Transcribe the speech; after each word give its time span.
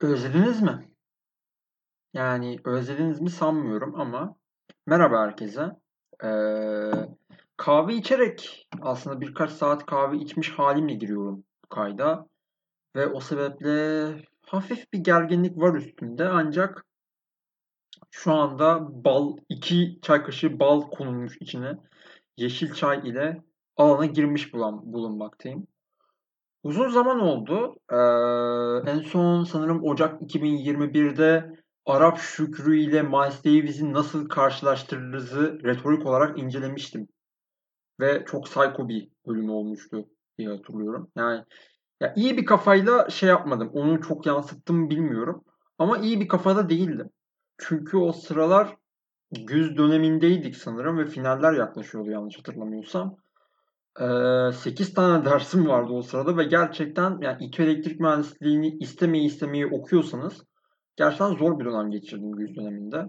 Özlediniz 0.00 0.62
mi? 0.62 0.88
Yani 2.14 2.58
özlediniz 2.64 3.20
mi 3.20 3.30
sanmıyorum 3.30 4.00
ama 4.00 4.36
merhaba 4.86 5.20
herkese. 5.20 5.70
Ee, 6.24 6.90
kahve 7.56 7.94
içerek 7.94 8.68
aslında 8.80 9.20
birkaç 9.20 9.50
saat 9.50 9.86
kahve 9.86 10.16
içmiş 10.16 10.50
halimle 10.50 10.94
giriyorum 10.94 11.44
bu 11.64 11.68
kayda. 11.68 12.28
Ve 12.96 13.06
o 13.06 13.20
sebeple 13.20 14.06
hafif 14.46 14.92
bir 14.92 14.98
gerginlik 14.98 15.56
var 15.58 15.74
üstümde 15.74 16.28
ancak 16.28 16.86
şu 18.10 18.32
anda 18.32 19.04
bal, 19.04 19.36
iki 19.48 19.98
çay 20.02 20.22
kaşığı 20.22 20.60
bal 20.60 20.80
konulmuş 20.80 21.36
içine 21.40 21.72
yeşil 22.36 22.74
çay 22.74 23.08
ile 23.08 23.42
alana 23.76 24.06
girmiş 24.06 24.54
bulan, 24.54 24.92
bulunmaktayım. 24.92 25.66
Uzun 26.62 26.88
zaman 26.88 27.20
oldu. 27.20 27.76
Ee, 27.90 28.90
en 28.90 29.00
son 29.00 29.44
sanırım 29.44 29.84
Ocak 29.84 30.22
2021'de 30.22 31.52
Arap 31.86 32.18
Şükrü 32.18 32.78
ile 32.80 33.02
Miles 33.02 33.44
Davis'i 33.44 33.92
nasıl 33.92 34.28
karşılaştırırızı 34.28 35.60
retorik 35.64 36.06
olarak 36.06 36.38
incelemiştim. 36.38 37.08
Ve 38.00 38.24
çok 38.26 38.44
psycho 38.44 38.88
bir 38.88 39.08
bölüm 39.26 39.50
olmuştu 39.50 40.08
diye 40.38 40.48
hatırlıyorum. 40.48 41.10
Yani 41.16 41.44
ya 42.00 42.12
iyi 42.16 42.36
bir 42.36 42.44
kafayla 42.44 43.10
şey 43.10 43.28
yapmadım. 43.28 43.70
Onu 43.72 44.00
çok 44.00 44.26
yansıttım 44.26 44.90
bilmiyorum. 44.90 45.44
Ama 45.78 45.98
iyi 45.98 46.20
bir 46.20 46.28
kafada 46.28 46.68
değildim. 46.68 47.10
Çünkü 47.58 47.96
o 47.96 48.12
sıralar 48.12 48.76
güz 49.32 49.76
dönemindeydik 49.76 50.56
sanırım 50.56 50.98
ve 50.98 51.06
finaller 51.06 51.52
yaklaşıyordu 51.52 52.10
yanlış 52.10 52.38
hatırlamıyorsam. 52.38 53.16
8 53.98 54.94
tane 54.94 55.24
dersim 55.24 55.68
vardı 55.68 55.92
o 55.92 56.02
sırada 56.02 56.36
ve 56.36 56.44
gerçekten 56.44 57.18
yani 57.20 57.44
İTÜ 57.44 57.62
elektrik 57.62 58.00
mühendisliğini 58.00 58.76
istemeyi 58.78 59.26
istemeyi 59.26 59.66
okuyorsanız 59.66 60.44
gerçekten 60.96 61.34
zor 61.36 61.58
bir 61.58 61.64
dönem 61.64 61.90
geçirdim 61.90 62.32
güz 62.32 62.56
döneminde. 62.56 63.06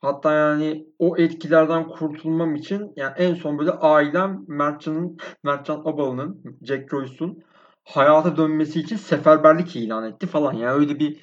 Hatta 0.00 0.32
yani 0.32 0.86
o 0.98 1.16
etkilerden 1.16 1.88
kurtulmam 1.88 2.54
için 2.54 2.92
yani 2.96 3.14
en 3.16 3.34
son 3.34 3.58
böyle 3.58 3.70
ailem 3.70 4.44
Mertcan'ın 4.48 5.16
Mertcan 5.44 5.82
Abalı'nın 5.84 6.58
Jack 6.62 6.90
Joyce'un 6.90 7.42
hayata 7.84 8.36
dönmesi 8.36 8.80
için 8.80 8.96
seferberlik 8.96 9.76
ilan 9.76 10.04
etti 10.04 10.26
falan. 10.26 10.52
Yani 10.52 10.72
öyle 10.72 10.98
bir 10.98 11.20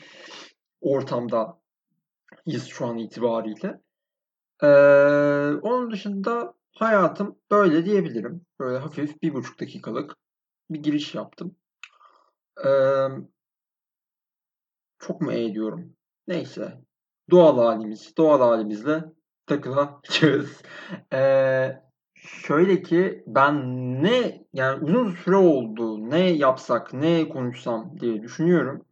ortamda 0.82 1.60
şu 2.70 2.86
an 2.86 2.98
itibariyle. 2.98 3.82
Ee, 4.64 4.68
onun 5.62 5.92
dışında 5.92 6.54
Hayatım 6.80 7.40
böyle 7.52 7.86
diyebilirim. 7.86 8.46
Böyle 8.60 8.78
hafif 8.78 9.22
bir 9.22 9.34
buçuk 9.34 9.60
dakikalık 9.60 10.16
bir 10.70 10.84
giriş 10.84 11.16
yaptım. 11.16 11.56
Ee, 12.66 13.08
çok 15.00 15.22
mu 15.22 15.32
eğiliyorum? 15.32 15.94
Neyse. 16.28 16.82
Doğal 17.32 17.58
halimiz. 17.58 18.18
Doğal 18.18 18.40
halimizle 18.40 19.04
takılacağız. 19.46 20.62
Ee, 21.14 21.82
şöyle 22.16 22.82
ki 22.82 23.24
ben 23.28 23.56
ne 24.04 24.46
yani 24.54 24.84
uzun 24.84 25.12
süre 25.12 25.36
oldu 25.36 26.10
ne 26.10 26.30
yapsak 26.30 26.94
ne 26.94 27.30
konuşsam 27.30 28.00
diye 28.00 28.22
düşünüyorum. 28.22 28.86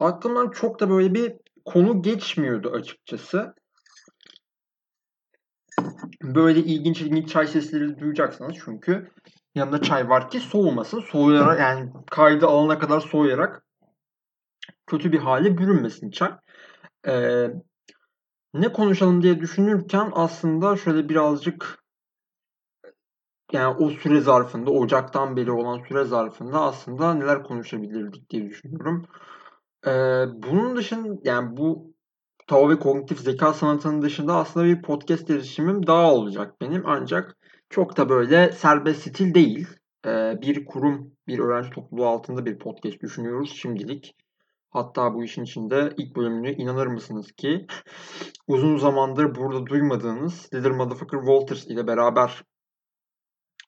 Aklımdan 0.00 0.50
çok 0.50 0.80
da 0.80 0.90
böyle 0.90 1.14
bir 1.14 1.36
konu 1.64 2.02
geçmiyordu 2.02 2.70
açıkçası 2.70 3.54
böyle 6.34 6.60
ilginç 6.60 7.00
ilginç 7.00 7.28
çay 7.28 7.46
sesleri 7.46 8.00
duyacaksınız 8.00 8.56
çünkü 8.64 9.10
yanında 9.54 9.82
çay 9.82 10.08
var 10.08 10.30
ki 10.30 10.40
soğumasın. 10.40 11.00
Soğuyarak 11.00 11.60
yani 11.60 11.92
kaydı 12.10 12.46
alana 12.46 12.78
kadar 12.78 13.00
soğuyarak 13.00 13.64
kötü 14.86 15.12
bir 15.12 15.18
hale 15.18 15.58
bürünmesin 15.58 16.10
çay. 16.10 16.30
Ee, 17.06 17.46
ne 18.54 18.72
konuşalım 18.72 19.22
diye 19.22 19.40
düşünürken 19.40 20.10
aslında 20.14 20.76
şöyle 20.76 21.08
birazcık 21.08 21.84
yani 23.52 23.76
o 23.76 23.90
süre 23.90 24.20
zarfında 24.20 24.70
Ocak'tan 24.70 25.36
beri 25.36 25.52
olan 25.52 25.84
süre 25.88 26.04
zarfında 26.04 26.60
aslında 26.60 27.14
neler 27.14 27.42
konuşabilirdik 27.42 28.30
diye 28.30 28.44
düşünüyorum. 28.44 29.06
Ee, 29.86 29.90
bunun 30.34 30.76
dışında 30.76 31.20
yani 31.24 31.56
bu 31.56 31.94
Tao 32.48 32.70
ve 32.70 32.78
kognitif 32.78 33.18
zeka 33.18 33.52
sanatının 33.52 34.02
dışında 34.02 34.36
aslında 34.36 34.66
bir 34.66 34.82
podcast 34.82 35.30
erişimim 35.30 35.86
daha 35.86 36.14
olacak 36.14 36.60
benim. 36.60 36.82
Ancak 36.86 37.36
çok 37.70 37.96
da 37.96 38.08
böyle 38.08 38.52
serbest 38.52 39.00
stil 39.00 39.34
değil. 39.34 39.68
Ee, 40.06 40.38
bir 40.42 40.64
kurum, 40.64 41.12
bir 41.26 41.38
öğrenci 41.38 41.70
topluluğu 41.70 42.06
altında 42.06 42.46
bir 42.46 42.58
podcast 42.58 43.00
düşünüyoruz 43.00 43.52
şimdilik. 43.56 44.14
Hatta 44.70 45.14
bu 45.14 45.24
işin 45.24 45.42
içinde 45.42 45.94
ilk 45.96 46.16
bölümünü 46.16 46.52
inanır 46.52 46.86
mısınız 46.86 47.32
ki 47.32 47.66
uzun 48.46 48.76
zamandır 48.76 49.34
burada 49.34 49.66
duymadığınız 49.66 50.48
Little 50.54 50.70
Motherfucker 50.70 51.18
Walters 51.18 51.66
ile 51.66 51.86
beraber 51.86 52.42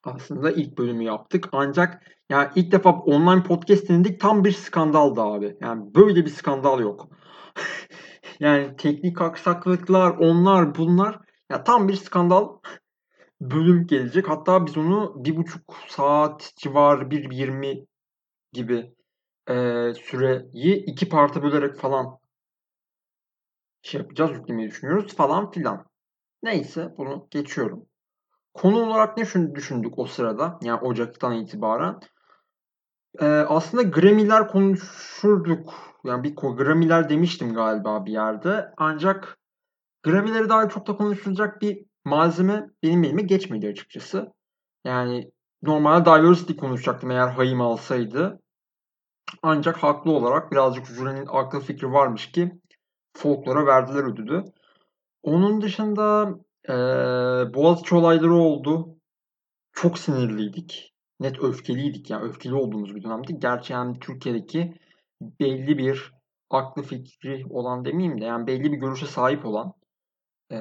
aslında 0.05 0.51
ilk 0.51 0.79
bölümü 0.79 1.05
yaptık. 1.05 1.49
Ancak 1.53 2.03
yani 2.31 2.49
ilk 2.55 2.73
defa 2.73 2.91
online 2.91 3.43
podcast 3.43 3.89
dinledik 3.89 4.21
tam 4.21 4.45
bir 4.45 4.53
skandaldı 4.53 5.21
abi. 5.21 5.57
Yani 5.61 5.95
böyle 5.95 6.25
bir 6.25 6.31
skandal 6.31 6.81
yok. 6.81 7.09
Yani 8.41 8.77
teknik 8.77 9.21
aksaklıklar, 9.23 10.11
onlar 10.11 10.75
bunlar 10.75 11.21
ya 11.51 11.65
tam 11.65 11.89
bir 11.89 11.95
skandal 11.95 12.59
bölüm 13.41 13.87
gelecek. 13.87 14.29
Hatta 14.29 14.67
biz 14.67 14.77
onu 14.77 15.25
bir 15.25 15.37
buçuk 15.37 15.77
saat 15.89 16.53
civarı 16.57 17.11
bir 17.11 17.31
yirmi 17.31 17.87
gibi 18.53 18.95
e, 19.49 19.55
süreyi 19.95 20.85
iki 20.85 21.09
parta 21.09 21.43
bölerek 21.43 21.77
falan 21.77 22.21
şey 23.83 24.01
yapacağız, 24.01 24.31
yüklemeyi 24.31 24.69
düşünüyoruz 24.69 25.17
falan 25.17 25.51
filan. 25.51 25.87
Neyse 26.43 26.95
bunu 26.99 27.29
geçiyorum. 27.31 27.87
Konu 28.55 28.83
olarak 28.83 29.17
ne 29.17 29.55
düşündük 29.55 29.99
o 29.99 30.07
sırada? 30.07 30.59
Yani 30.63 30.81
Ocak'tan 30.81 31.33
itibaren. 31.33 32.01
Ee, 33.21 33.27
aslında 33.27 33.83
Grammy'ler 33.83 34.49
konuşurduk. 34.49 35.90
Yani 36.05 36.25
bir 36.25 36.37
Grammy'ler 36.37 37.09
demiştim 37.09 37.55
galiba 37.55 38.07
bir 38.07 38.13
yerde. 38.13 38.71
Ancak 38.77 39.39
Grammy'leri 40.03 40.49
daha 40.49 40.69
çok 40.69 40.87
da 40.87 40.97
konuşulacak 40.97 41.63
bir 41.63 41.85
malzeme 42.05 42.71
benim 42.83 43.05
elime 43.05 43.23
geçmedi 43.23 43.69
açıkçası. 43.69 44.33
Yani 44.85 45.31
normalde 45.63 46.05
diversity 46.05 46.53
konuşacaktım 46.53 47.11
eğer 47.11 47.29
Hayim 47.29 47.61
alsaydı. 47.61 48.41
Ancak 49.43 49.77
haklı 49.77 50.13
olarak 50.13 50.53
birazcık 50.53 50.87
jürinin 50.87 51.27
aklı 51.29 51.61
fikri 51.61 51.93
varmış 51.93 52.33
ki 52.33 52.53
folklora 53.17 53.67
verdiler 53.67 54.13
ödülü. 54.13 54.45
Onun 55.23 55.61
dışında 55.63 56.35
ee, 56.69 56.73
Boğaziçi 57.55 57.95
olayları 57.95 58.35
oldu. 58.35 58.97
Çok 59.73 59.99
sinirliydik 59.99 60.91
net 61.21 61.43
öfkeliydik. 61.43 62.11
Yani 62.11 62.25
öfkeli 62.25 62.55
olduğumuz 62.55 62.95
bir 62.95 63.03
dönemdi. 63.03 63.39
Gerçi 63.39 63.73
yani 63.73 63.99
Türkiye'deki 64.01 64.75
belli 65.21 65.79
bir 65.79 66.13
aklı 66.51 66.83
fikri 66.83 67.45
olan 67.51 67.85
demeyeyim 67.85 68.21
de 68.21 68.25
yani 68.25 68.47
belli 68.47 68.73
bir 68.73 68.77
görüşe 68.77 69.07
sahip 69.07 69.47
olan 69.47 69.73
e, 70.53 70.59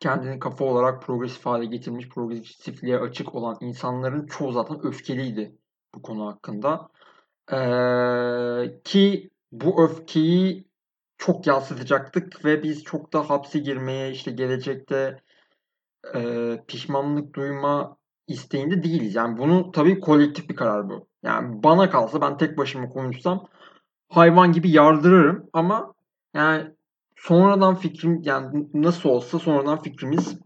kendini 0.00 0.38
kafa 0.38 0.64
olarak 0.64 1.02
progresif 1.02 1.46
hale 1.46 1.66
getirmiş, 1.66 2.08
progresifliğe 2.08 2.98
açık 2.98 3.34
olan 3.34 3.56
insanların 3.60 4.26
çoğu 4.26 4.52
zaten 4.52 4.86
öfkeliydi 4.86 5.58
bu 5.94 6.02
konu 6.02 6.26
hakkında. 6.26 6.88
E, 7.52 7.58
ki 8.84 9.30
bu 9.52 9.84
öfkeyi 9.84 10.68
çok 11.18 11.46
yansıtacaktık 11.46 12.44
ve 12.44 12.62
biz 12.62 12.84
çok 12.84 13.12
da 13.12 13.30
hapse 13.30 13.58
girmeye 13.58 14.10
işte 14.10 14.30
gelecekte 14.30 15.20
e, 16.14 16.64
pişmanlık 16.68 17.34
duyma 17.34 17.96
isteğinde 18.28 18.82
değiliz. 18.82 19.14
Yani 19.14 19.38
bunu 19.38 19.70
tabii 19.70 20.00
kolektif 20.00 20.48
bir 20.48 20.56
karar 20.56 20.88
bu. 20.88 21.08
Yani 21.22 21.62
bana 21.62 21.90
kalsa 21.90 22.20
ben 22.20 22.36
tek 22.36 22.58
başıma 22.58 22.88
konuşsam 22.88 23.48
hayvan 24.08 24.52
gibi 24.52 24.70
yardırırım 24.70 25.50
ama 25.52 25.94
yani 26.34 26.74
sonradan 27.16 27.74
fikrim 27.74 28.22
yani 28.22 28.68
nasıl 28.74 29.08
olsa 29.08 29.38
sonradan 29.38 29.82
fikrimiz 29.82 30.38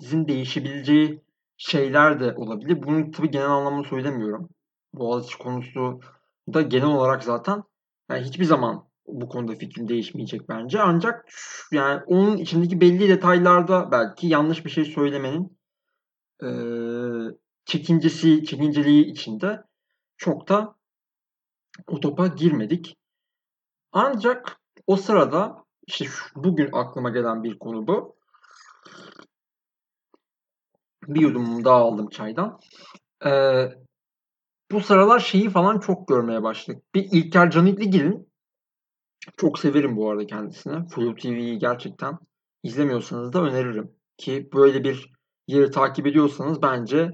bizim 0.00 0.28
değişebileceği 0.28 1.22
şeyler 1.56 2.20
de 2.20 2.34
olabilir. 2.34 2.82
Bunu 2.82 3.10
tabii 3.10 3.30
genel 3.30 3.50
anlamda 3.50 3.88
söylemiyorum. 3.88 4.48
Boğaziçi 4.94 5.38
konusu 5.38 6.00
da 6.54 6.62
genel 6.62 6.86
olarak 6.86 7.24
zaten 7.24 7.62
yani 8.10 8.24
hiçbir 8.24 8.44
zaman 8.44 8.88
bu 9.06 9.28
konuda 9.28 9.54
fikrim 9.54 9.88
değişmeyecek 9.88 10.48
bence. 10.48 10.80
Ancak 10.80 11.28
yani 11.72 12.02
onun 12.06 12.36
içindeki 12.36 12.80
belli 12.80 13.08
detaylarda 13.08 13.90
belki 13.92 14.26
yanlış 14.26 14.64
bir 14.64 14.70
şey 14.70 14.84
söylemenin 14.84 15.57
e, 16.42 16.48
çekincesi, 17.64 18.44
çekinceliği 18.44 19.04
içinde 19.04 19.62
çok 20.16 20.48
da 20.48 20.74
o 21.86 22.00
topa 22.00 22.26
girmedik. 22.26 22.96
Ancak 23.92 24.60
o 24.86 24.96
sırada 24.96 25.64
işte 25.86 26.04
şu, 26.04 26.24
bugün 26.36 26.68
aklıma 26.72 27.10
gelen 27.10 27.44
bir 27.44 27.58
konu 27.58 27.86
bu. 27.86 28.16
Bir 31.08 31.20
yudum 31.20 31.64
daha 31.64 31.76
aldım 31.76 32.08
çaydan. 32.08 32.60
Ee, 33.26 33.68
bu 34.70 34.80
sıralar 34.80 35.20
şeyi 35.20 35.50
falan 35.50 35.80
çok 35.80 36.08
görmeye 36.08 36.42
başladık. 36.42 36.82
Bir 36.94 37.08
İlker 37.12 37.50
Canikligil'in 37.50 38.28
çok 39.36 39.58
severim 39.58 39.96
bu 39.96 40.10
arada 40.10 40.26
kendisini. 40.26 40.88
Flu 40.88 41.14
TV'yi 41.14 41.58
gerçekten 41.58 42.18
izlemiyorsanız 42.62 43.32
da 43.32 43.42
öneririm. 43.42 43.92
Ki 44.18 44.48
böyle 44.54 44.84
bir 44.84 45.17
yeri 45.48 45.70
takip 45.70 46.06
ediyorsanız 46.06 46.62
bence 46.62 47.10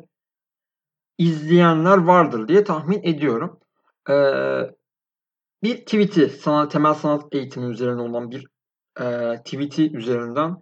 izleyenler 1.19 1.99
vardır 1.99 2.49
diye 2.49 2.65
tahmin 2.65 3.03
ediyorum. 3.03 3.61
Ee, 4.11 4.61
bir 5.63 5.77
tweet'i 5.77 6.29
sanat, 6.29 6.73
temel 6.73 6.95
sanat 6.95 7.35
eğitimi 7.35 7.67
üzerine 7.67 8.03
olan 8.03 8.31
bir 8.31 8.47
e, 9.01 9.37
tweet'i 9.45 9.97
üzerinden 9.97 10.57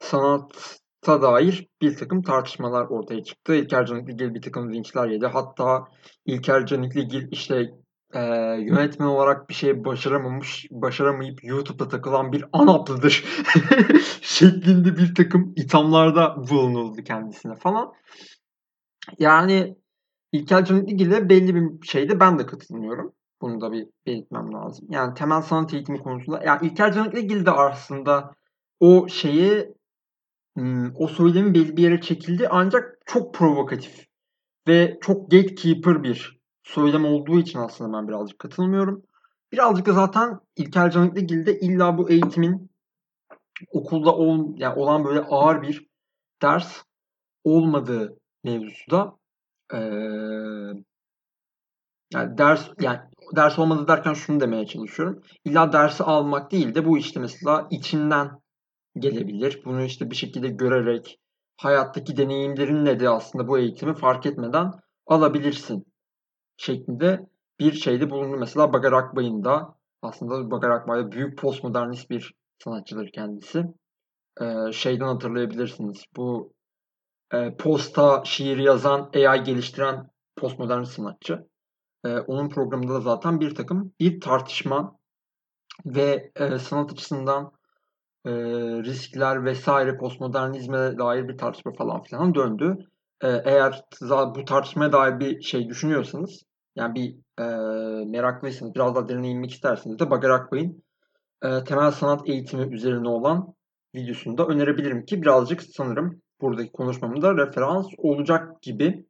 sanatta 0.00 1.22
dair 1.22 1.68
bir 1.82 1.96
takım 1.96 2.22
tartışmalar 2.22 2.86
ortaya 2.86 3.24
çıktı. 3.24 3.54
İlker 3.54 3.86
Canikligil 3.86 4.34
bir 4.34 4.42
takım 4.42 4.72
linçler 4.72 5.08
yedi. 5.08 5.26
Hatta 5.26 5.84
İlker 6.26 6.66
Canikligil 6.66 7.28
işte 7.30 7.70
e, 8.14 8.20
yönetmen 8.60 9.06
olarak 9.06 9.48
bir 9.48 9.54
şey 9.54 9.84
başaramamış, 9.84 10.66
başaramayıp 10.70 11.44
YouTube'da 11.44 11.88
takılan 11.88 12.32
bir 12.32 12.44
anaplıdır 12.52 13.24
şeklinde 14.22 14.96
bir 14.96 15.14
takım 15.14 15.52
ithamlarda 15.56 16.36
bulunuldu 16.50 17.02
kendisine 17.04 17.54
falan. 17.54 17.92
Yani 19.18 19.76
İlker 20.32 20.64
Canikligil'e 20.64 21.28
belli 21.28 21.54
bir 21.54 21.86
şeyde 21.86 22.20
ben 22.20 22.38
de 22.38 22.46
katılmıyorum. 22.46 23.12
Bunu 23.40 23.60
da 23.60 23.72
bir 23.72 23.88
belirtmem 24.06 24.52
lazım. 24.52 24.86
Yani 24.90 25.14
temel 25.14 25.42
sanat 25.42 25.74
eğitimi 25.74 25.98
konusunda. 25.98 26.42
Yani 26.44 26.66
İlker 26.66 26.92
Canikligil 26.92 27.46
de 27.46 27.50
aslında 27.50 28.34
o 28.80 29.08
şeyi 29.08 29.74
o 30.94 31.08
söylemi 31.08 31.54
belli 31.54 31.76
bir 31.76 31.82
yere 31.82 32.00
çekildi 32.00 32.48
ancak 32.48 32.98
çok 33.06 33.34
provokatif 33.34 34.06
ve 34.68 34.98
çok 35.00 35.30
gatekeeper 35.30 36.02
bir 36.02 36.41
söylem 36.62 37.04
olduğu 37.04 37.38
için 37.38 37.58
aslında 37.58 37.98
ben 37.98 38.08
birazcık 38.08 38.38
katılmıyorum. 38.38 39.02
Birazcık 39.52 39.86
da 39.86 39.92
zaten 39.92 40.40
İlker 40.56 40.90
Canikligil'de 40.90 41.60
illa 41.60 41.98
bu 41.98 42.10
eğitimin 42.10 42.70
okulda 43.70 44.14
ol, 44.14 44.54
yani 44.56 44.78
olan 44.78 45.04
böyle 45.04 45.20
ağır 45.20 45.62
bir 45.62 45.86
ders 46.42 46.82
olmadığı 47.44 48.18
mevzusu 48.44 48.90
da 48.90 49.16
ee, 49.74 49.78
yani 52.12 52.38
ders 52.38 52.68
yani 52.80 53.00
ders 53.36 53.58
olmadı 53.58 53.88
derken 53.88 54.14
şunu 54.14 54.40
demeye 54.40 54.66
çalışıyorum. 54.66 55.22
İlla 55.44 55.72
dersi 55.72 56.04
almak 56.04 56.52
değil 56.52 56.74
de 56.74 56.84
bu 56.86 56.98
işte 56.98 57.20
mesela 57.20 57.68
içinden 57.70 58.30
gelebilir. 58.98 59.62
Bunu 59.64 59.82
işte 59.82 60.10
bir 60.10 60.16
şekilde 60.16 60.48
görerek 60.48 61.18
hayattaki 61.56 62.16
deneyimlerinle 62.16 63.00
de 63.00 63.08
aslında 63.08 63.48
bu 63.48 63.58
eğitimi 63.58 63.94
fark 63.94 64.26
etmeden 64.26 64.72
alabilirsin 65.06 65.91
şeklinde 66.62 67.26
bir 67.60 67.72
şeyde 67.72 68.10
bulundu. 68.10 68.36
Mesela 68.36 68.72
Bagar 68.72 68.92
Akbay'ın 68.92 69.44
da 69.44 69.74
aslında 70.02 70.50
Bagar 70.50 70.70
Akbay 70.70 71.12
büyük 71.12 71.38
postmodernist 71.38 72.10
bir 72.10 72.34
sanatçıdır 72.64 73.12
kendisi. 73.12 73.64
Ee, 74.40 74.72
şeyden 74.72 75.06
hatırlayabilirsiniz. 75.06 76.04
Bu 76.16 76.52
e, 77.32 77.56
posta 77.56 78.22
şiir 78.24 78.56
yazan, 78.56 79.10
AI 79.14 79.42
geliştiren 79.42 80.10
postmodern 80.36 80.82
sanatçı. 80.82 81.48
E, 82.04 82.08
onun 82.08 82.48
programında 82.48 82.94
da 82.94 83.00
zaten 83.00 83.40
bir 83.40 83.54
takım 83.54 83.92
bir 84.00 84.20
tartışma 84.20 84.98
ve 85.86 86.32
e, 86.36 86.58
sanat 86.58 86.92
açısından 86.92 87.52
e, 88.26 88.30
riskler 88.82 89.44
vesaire 89.44 89.96
postmodernizme 89.96 90.98
dair 90.98 91.28
bir 91.28 91.38
tartışma 91.38 91.72
falan 91.72 92.02
filan 92.02 92.34
döndü. 92.34 92.76
E, 93.20 93.28
eğer 93.28 93.84
bu 94.34 94.44
tartışmaya 94.44 94.92
dair 94.92 95.20
bir 95.20 95.42
şey 95.42 95.68
düşünüyorsanız 95.68 96.42
yani 96.76 96.94
bir 96.94 97.16
e, 97.38 97.44
meraklıysanız 98.04 98.74
biraz 98.74 98.94
daha 98.94 99.08
derine 99.08 99.28
inmek 99.28 99.50
isterseniz 99.50 99.98
de 99.98 100.10
Bagar 100.10 100.30
Akbay'ın 100.30 100.82
e, 101.42 101.64
temel 101.64 101.90
sanat 101.90 102.28
eğitimi 102.28 102.74
üzerine 102.74 103.08
olan 103.08 103.54
videosunu 103.94 104.38
da 104.38 104.46
önerebilirim 104.46 105.04
ki 105.04 105.22
birazcık 105.22 105.62
sanırım 105.62 106.22
buradaki 106.40 106.72
konuşmamda 106.72 107.36
referans 107.36 107.86
olacak 107.98 108.62
gibi. 108.62 109.06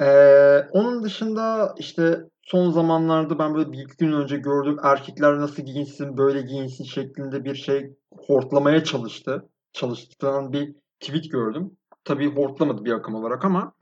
Ee, 0.00 0.58
onun 0.72 1.02
dışında 1.02 1.74
işte 1.78 2.20
son 2.42 2.70
zamanlarda 2.70 3.38
ben 3.38 3.54
böyle 3.54 3.72
bir 3.72 3.88
gün 3.98 4.12
önce 4.12 4.36
gördüm 4.36 4.76
erkekler 4.82 5.38
nasıl 5.38 5.62
giyinsin 5.62 6.16
böyle 6.16 6.42
giyinsin 6.42 6.84
şeklinde 6.84 7.44
bir 7.44 7.54
şey 7.54 7.94
hortlamaya 8.26 8.84
çalıştı. 8.84 9.48
Çalıştıran 9.72 10.52
bir 10.52 10.74
tweet 11.00 11.30
gördüm. 11.30 11.70
Tabii 12.04 12.34
hortlamadı 12.36 12.84
bir 12.84 12.92
akım 12.92 13.14
olarak 13.14 13.44
ama 13.44 13.72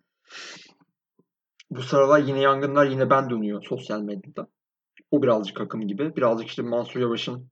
bu 1.77 1.83
sıralar 1.83 2.19
yine 2.19 2.41
yangınlar 2.41 2.87
yine 2.87 3.11
ben 3.11 3.31
dönüyor 3.31 3.63
sosyal 3.69 4.01
medyada. 4.01 4.47
O 5.11 5.23
birazcık 5.23 5.61
akım 5.61 5.89
gibi. 5.89 6.17
Birazcık 6.17 6.49
işte 6.49 6.63
Mansur 6.63 7.01
Yavaş'ın 7.01 7.51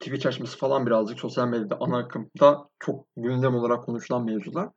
Twitch 0.00 0.26
açması 0.26 0.58
falan 0.58 0.86
birazcık 0.86 1.20
sosyal 1.20 1.48
medyada 1.48 1.76
ana 1.80 1.98
akımda 1.98 2.68
çok 2.78 3.06
gündem 3.16 3.54
olarak 3.54 3.84
konuşulan 3.84 4.24
mevzular. 4.24 4.68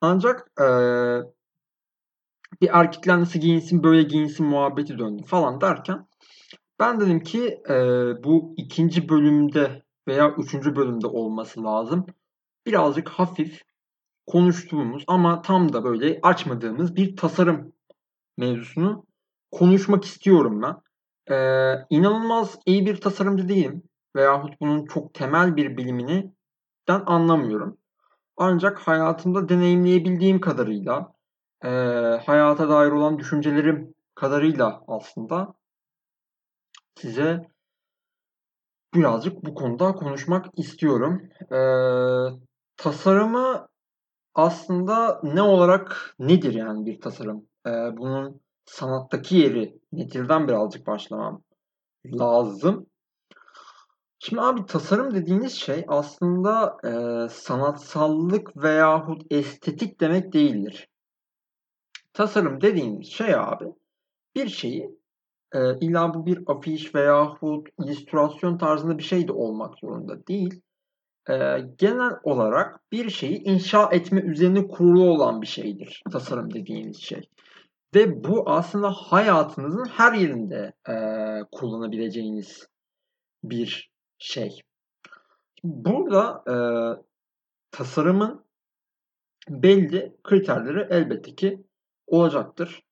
Ancak 0.00 0.50
ee, 0.60 1.22
bir 2.62 2.68
erkekler 2.72 3.20
nasıl 3.20 3.38
giyinsin 3.38 3.82
böyle 3.82 4.02
giyinsin 4.02 4.46
muhabbeti 4.46 4.98
döndü 4.98 5.22
falan 5.22 5.60
derken 5.60 6.08
ben 6.80 7.00
dedim 7.00 7.20
ki 7.20 7.62
e, 7.68 7.74
bu 8.24 8.54
ikinci 8.56 9.08
bölümde 9.08 9.82
veya 10.08 10.34
üçüncü 10.38 10.76
bölümde 10.76 11.06
olması 11.06 11.64
lazım. 11.64 12.06
Birazcık 12.66 13.08
hafif 13.08 13.62
konuştuğumuz 14.26 15.04
ama 15.06 15.42
tam 15.42 15.72
da 15.72 15.84
böyle 15.84 16.18
açmadığımız 16.22 16.96
bir 16.96 17.16
tasarım 17.16 17.72
mevzusunu 18.38 19.06
konuşmak 19.50 20.04
istiyorum 20.04 20.62
ben. 20.62 20.76
Ee, 21.34 21.74
inanılmaz 21.90 22.58
iyi 22.66 22.86
bir 22.86 23.00
tasarımcı 23.00 23.48
değilim 23.48 23.82
veyahut 24.16 24.60
bunun 24.60 24.86
çok 24.86 25.14
temel 25.14 25.56
bir 25.56 25.76
bilimini 25.76 26.32
ben 26.88 27.02
anlamıyorum. 27.06 27.78
Ancak 28.36 28.78
hayatımda 28.78 29.48
deneyimleyebildiğim 29.48 30.40
kadarıyla 30.40 31.12
e, 31.64 31.68
hayata 32.26 32.68
dair 32.68 32.90
olan 32.90 33.18
düşüncelerim 33.18 33.94
kadarıyla 34.14 34.82
aslında 34.88 35.54
size 36.96 37.48
birazcık 38.94 39.44
bu 39.44 39.54
konuda 39.54 39.92
konuşmak 39.92 40.58
istiyorum. 40.58 41.22
E, 41.52 41.60
tasarımı 42.76 43.68
aslında 44.34 45.20
ne 45.22 45.42
olarak 45.42 46.14
nedir 46.18 46.54
yani 46.54 46.86
bir 46.86 47.00
tasarım? 47.00 47.47
E, 47.66 47.70
bunun 47.70 48.40
sanattaki 48.64 49.36
yeri 49.36 49.78
nedirden 49.92 50.48
birazcık 50.48 50.86
başlamam 50.86 51.42
lazım. 52.06 52.86
Şimdi 54.18 54.42
abi 54.42 54.66
tasarım 54.66 55.14
dediğiniz 55.14 55.52
şey 55.52 55.84
aslında 55.88 56.76
e, 56.84 56.90
sanatsallık 57.28 58.56
veyahut 58.56 59.22
estetik 59.30 60.00
demek 60.00 60.32
değildir. 60.32 60.88
Tasarım 62.12 62.60
dediğimiz 62.60 63.06
şey 63.06 63.34
abi 63.34 63.64
bir 64.34 64.48
şeyi 64.48 64.98
e, 65.52 65.78
illa 65.78 66.14
bu 66.14 66.26
bir 66.26 66.42
afiş 66.46 66.94
veyahut 66.94 67.68
illüstrasyon 67.80 68.58
tarzında 68.58 68.98
bir 68.98 69.02
şey 69.02 69.28
de 69.28 69.32
olmak 69.32 69.78
zorunda 69.78 70.26
değil. 70.26 70.60
E, 71.30 71.34
genel 71.78 72.12
olarak 72.22 72.92
bir 72.92 73.10
şeyi 73.10 73.42
inşa 73.42 73.88
etme 73.92 74.20
üzerine 74.20 74.68
kurulu 74.68 75.10
olan 75.10 75.42
bir 75.42 75.46
şeydir 75.46 76.02
tasarım 76.12 76.54
dediğimiz 76.54 76.96
şey. 76.96 77.28
Ve 77.94 78.24
bu 78.24 78.50
aslında 78.50 78.90
hayatınızın 78.90 79.84
her 79.84 80.12
yerinde 80.12 80.72
e, 80.88 80.94
kullanabileceğiniz 81.52 82.68
bir 83.44 83.90
şey. 84.18 84.60
Burada 85.64 86.44
e, 86.48 86.54
tasarımın 87.70 88.44
belli 89.48 90.16
kriterleri 90.24 90.86
elbette 90.90 91.34
ki 91.34 91.66
olacaktır. 92.06 92.82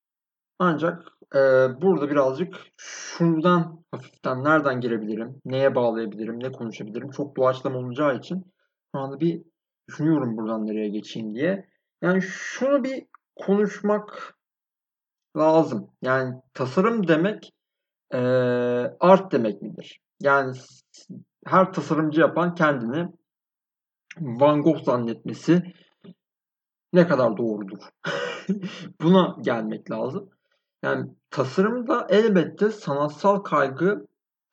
Ancak 0.58 1.02
e, 1.34 1.38
burada 1.82 2.10
birazcık 2.10 2.56
şuradan 2.76 3.84
hafiften 3.90 4.44
nereden 4.44 4.80
girebilirim, 4.80 5.40
neye 5.44 5.74
bağlayabilirim, 5.74 6.42
ne 6.42 6.52
konuşabilirim 6.52 7.10
çok 7.10 7.36
doğaçlama 7.36 7.78
olacağı 7.78 8.16
için 8.18 8.52
şu 8.94 9.00
anda 9.00 9.20
bir 9.20 9.42
düşünüyorum 9.88 10.36
buradan 10.36 10.66
nereye 10.66 10.88
geçeyim 10.88 11.34
diye. 11.34 11.68
Yani 12.02 12.22
şunu 12.22 12.84
bir 12.84 13.06
konuşmak 13.36 14.35
lazım. 15.36 15.90
Yani 16.02 16.34
tasarım 16.54 17.08
demek 17.08 17.52
e, 18.10 18.18
art 19.00 19.32
demek 19.32 19.62
midir? 19.62 20.00
Yani 20.20 20.56
her 21.46 21.72
tasarımcı 21.72 22.20
yapan 22.20 22.54
kendini 22.54 23.08
Van 24.20 24.62
Gogh 24.62 24.84
zannetmesi 24.84 25.62
ne 26.92 27.08
kadar 27.08 27.36
doğrudur? 27.36 27.78
Buna 29.00 29.36
gelmek 29.40 29.90
lazım. 29.90 30.30
Yani 30.82 31.10
tasarımda 31.30 32.06
elbette 32.10 32.70
sanatsal 32.70 33.38
kaygı 33.38 34.06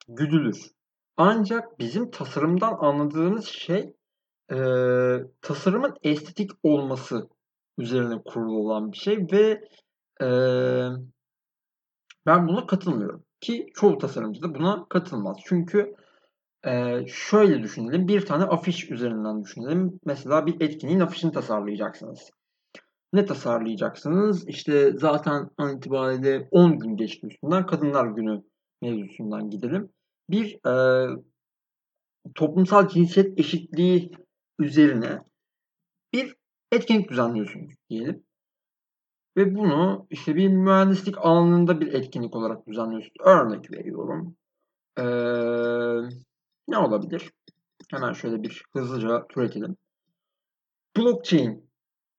güdülür. 0.08 0.72
Ancak 1.18 1.80
bizim 1.80 2.12
tasarımdan 2.12 2.78
anladığımız 2.80 3.46
şey 3.46 3.94
e, 4.52 4.58
tasarımın 5.42 5.94
estetik 6.04 6.52
olması 6.64 7.30
üzerine 7.78 8.22
kurulu 8.26 8.58
olan 8.58 8.92
bir 8.92 8.98
şey 8.98 9.18
ve 9.32 9.62
ben 12.26 12.48
buna 12.48 12.68
katılmıyorum. 12.68 13.24
Ki 13.42 13.68
çoğu 13.74 13.98
tasarımcı 13.98 14.42
da 14.42 14.56
buna 14.56 14.86
katılmaz. 14.90 15.38
Çünkü 15.46 15.96
e, 16.66 17.06
şöyle 17.08 17.64
düşünelim. 17.64 18.08
Bir 18.08 18.26
tane 18.26 18.44
afiş 18.44 18.92
üzerinden 18.92 19.44
düşünelim. 19.44 20.00
Mesela 20.06 20.46
bir 20.46 20.62
etkinliğin 20.62 21.00
afişini 21.00 21.32
tasarlayacaksınız. 21.32 22.32
Ne 23.14 23.26
tasarlayacaksınız? 23.26 24.48
İşte 24.48 24.92
zaten 24.98 25.50
an 25.58 25.78
itibariyle 25.78 26.48
10 26.52 26.80
gün 26.80 26.98
geçti 26.98 27.28
üstünden. 27.28 27.66
Kadınlar 27.66 28.06
Günü 28.06 28.44
mevzusundan 28.82 29.50
gidelim. 29.50 29.90
Bir 30.30 30.68
e, 30.68 31.08
toplumsal 32.36 32.88
cinsiyet 32.88 33.40
eşitliği 33.40 34.12
üzerine 34.60 35.20
bir 36.14 36.36
etkinlik 36.72 37.10
düzenliyorsunuz 37.10 37.74
diyelim. 37.90 38.24
Ve 39.38 39.56
bunu 39.56 40.08
işte 40.10 40.36
bir 40.36 40.48
mühendislik 40.48 41.18
alanında 41.18 41.82
bir 41.82 41.94
etkinlik 41.94 42.36
olarak 42.36 42.68
düzenliyorsunuz. 42.68 43.16
Örnek 43.20 43.72
veriyorum. 43.72 44.36
Ee, 44.98 45.04
ne 46.68 46.78
olabilir? 46.78 47.32
Hemen 47.92 48.14
şöyle 48.14 48.44
bir 48.44 48.64
hızlıca 48.74 49.28
türetelim. 49.28 49.78
Blockchain 50.98 51.70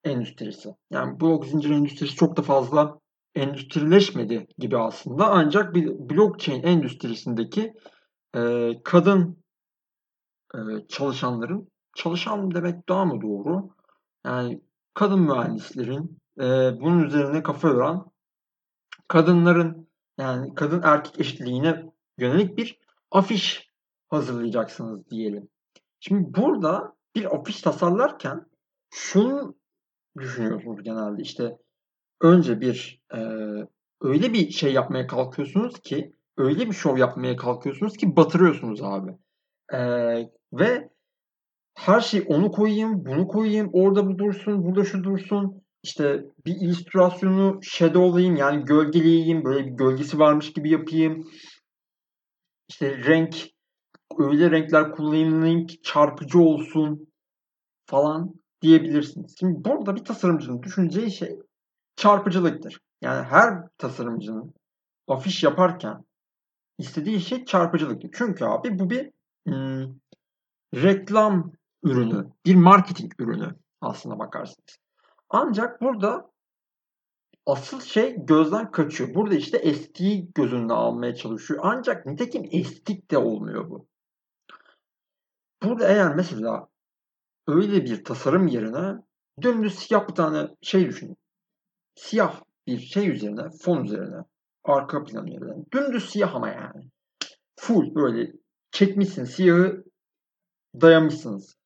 endüstrisi. 0.03 0.75
Yani 0.91 1.19
blok 1.19 1.45
zincir 1.45 1.69
endüstrisi 1.69 2.15
çok 2.15 2.37
da 2.37 2.41
fazla 2.41 2.99
endüstrileşmedi 3.35 4.47
gibi 4.57 4.77
aslında. 4.77 5.29
Ancak 5.31 5.75
bir 5.75 5.87
blockchain 5.87 6.63
endüstrisindeki 6.63 7.73
e, 8.35 8.71
kadın 8.83 9.43
e, 10.55 10.59
çalışanların, 10.87 11.71
çalışan 11.95 12.55
demek 12.55 12.89
daha 12.89 13.05
mı 13.05 13.21
doğru? 13.21 13.69
Yani 14.25 14.61
kadın 14.93 15.19
mühendislerin 15.19 16.17
e, 16.39 16.43
bunun 16.81 17.03
üzerine 17.03 17.43
kafa 17.43 17.67
yoran 17.67 18.11
kadınların 19.07 19.89
yani 20.17 20.55
kadın 20.55 20.81
erkek 20.83 21.19
eşitliğine 21.19 21.83
yönelik 22.17 22.57
bir 22.57 22.79
afiş 23.11 23.71
hazırlayacaksınız 24.09 25.09
diyelim. 25.09 25.49
Şimdi 25.99 26.33
burada 26.35 26.95
bir 27.15 27.35
afiş 27.35 27.61
tasarlarken 27.61 28.45
şunu 28.93 29.55
düşünüyorsunuz 30.17 30.83
genelde 30.83 31.21
işte 31.21 31.57
önce 32.21 32.61
bir 32.61 33.01
e, 33.13 33.19
öyle 34.01 34.33
bir 34.33 34.49
şey 34.49 34.73
yapmaya 34.73 35.07
kalkıyorsunuz 35.07 35.79
ki 35.79 36.15
öyle 36.37 36.67
bir 36.67 36.73
şov 36.73 36.97
yapmaya 36.97 37.35
kalkıyorsunuz 37.35 37.97
ki 37.97 38.15
batırıyorsunuz 38.15 38.83
abi. 38.83 39.11
E, 39.73 39.79
ve 40.53 40.89
her 41.73 42.01
şey 42.01 42.25
onu 42.27 42.51
koyayım, 42.51 43.05
bunu 43.05 43.27
koyayım, 43.27 43.69
orada 43.73 44.07
bu 44.07 44.17
dursun, 44.17 44.63
burada 44.63 44.85
şu 44.85 45.03
dursun. 45.03 45.64
İşte 45.85 46.25
bir 46.45 46.55
illüstrasyonu 46.55 47.59
shadowlayayım 47.61 48.35
yani 48.35 48.65
gölgeleyeyim, 48.65 49.43
böyle 49.43 49.65
bir 49.65 49.71
gölgesi 49.71 50.19
varmış 50.19 50.53
gibi 50.53 50.69
yapayım. 50.69 51.31
İşte 52.67 52.97
renk, 52.97 53.35
öyle 54.17 54.51
renkler 54.51 54.91
kullanayım 54.91 55.67
ki 55.67 55.81
çarpıcı 55.81 56.39
olsun 56.39 57.07
falan 57.85 58.33
diyebilirsiniz. 58.61 59.35
Şimdi 59.39 59.65
burada 59.65 59.95
bir 59.95 60.03
tasarımcının 60.03 60.63
düşüneceği 60.63 61.11
şey 61.11 61.39
çarpıcılıktır. 61.95 62.79
Yani 63.01 63.25
her 63.25 63.67
tasarımcının 63.77 64.53
afiş 65.07 65.43
yaparken 65.43 66.05
istediği 66.77 67.21
şey 67.21 67.45
çarpıcılıktır. 67.45 68.09
Çünkü 68.13 68.45
abi 68.45 68.79
bu 68.79 68.89
bir 68.89 69.11
hmm, 69.47 69.95
reklam 70.75 71.51
ürünü, 71.83 72.27
bir 72.45 72.55
marketing 72.55 73.11
ürünü 73.19 73.55
aslına 73.81 74.19
bakarsınız. 74.19 74.84
Ancak 75.29 75.81
burada 75.81 76.31
asıl 77.45 77.81
şey 77.81 78.15
gözden 78.25 78.71
kaçıyor. 78.71 79.13
Burada 79.15 79.35
işte 79.35 79.57
estiği 79.57 80.31
göz 80.35 80.53
önüne 80.53 80.73
almaya 80.73 81.15
çalışıyor. 81.15 81.59
Ancak 81.63 82.05
nitekim 82.05 82.43
estik 82.51 83.11
de 83.11 83.17
olmuyor 83.17 83.69
bu. 83.69 83.87
Burada 85.63 85.87
eğer 85.87 86.15
mesela 86.15 86.67
öyle 87.47 87.85
bir 87.85 88.03
tasarım 88.03 88.47
yerine 88.47 89.01
dümdüz 89.41 89.75
siyah 89.75 90.09
bir 90.09 90.15
tane 90.15 90.49
şey 90.61 90.87
düşünün. 90.87 91.17
Siyah 91.95 92.41
bir 92.67 92.79
şey 92.79 93.09
üzerine, 93.09 93.49
fon 93.61 93.83
üzerine, 93.83 94.23
arka 94.63 95.03
plan 95.03 95.25
yerine. 95.25 95.65
Dümdüz 95.73 96.09
siyah 96.09 96.35
ama 96.35 96.49
yani. 96.49 96.89
Full 97.59 97.95
böyle 97.95 98.31
çekmişsin 98.71 99.23
siyahı 99.23 99.83
dayamışsınız. 100.81 101.57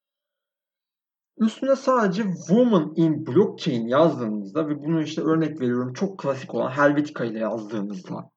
Üstüne 1.39 1.75
sadece 1.75 2.23
Woman 2.23 2.93
in 2.95 3.27
Blockchain 3.27 3.87
yazdığınızda 3.87 4.69
ve 4.69 4.83
bunu 4.83 5.01
işte 5.01 5.21
örnek 5.21 5.61
veriyorum 5.61 5.93
çok 5.93 6.19
klasik 6.19 6.55
olan 6.55 6.71
Helvetica 6.71 7.25
ile 7.25 7.39
yazdığınızda 7.39 8.31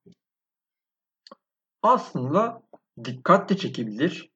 aslında 1.83 2.63
dikkat 3.05 3.51
de 3.51 3.57
çekebilir. 3.57 4.31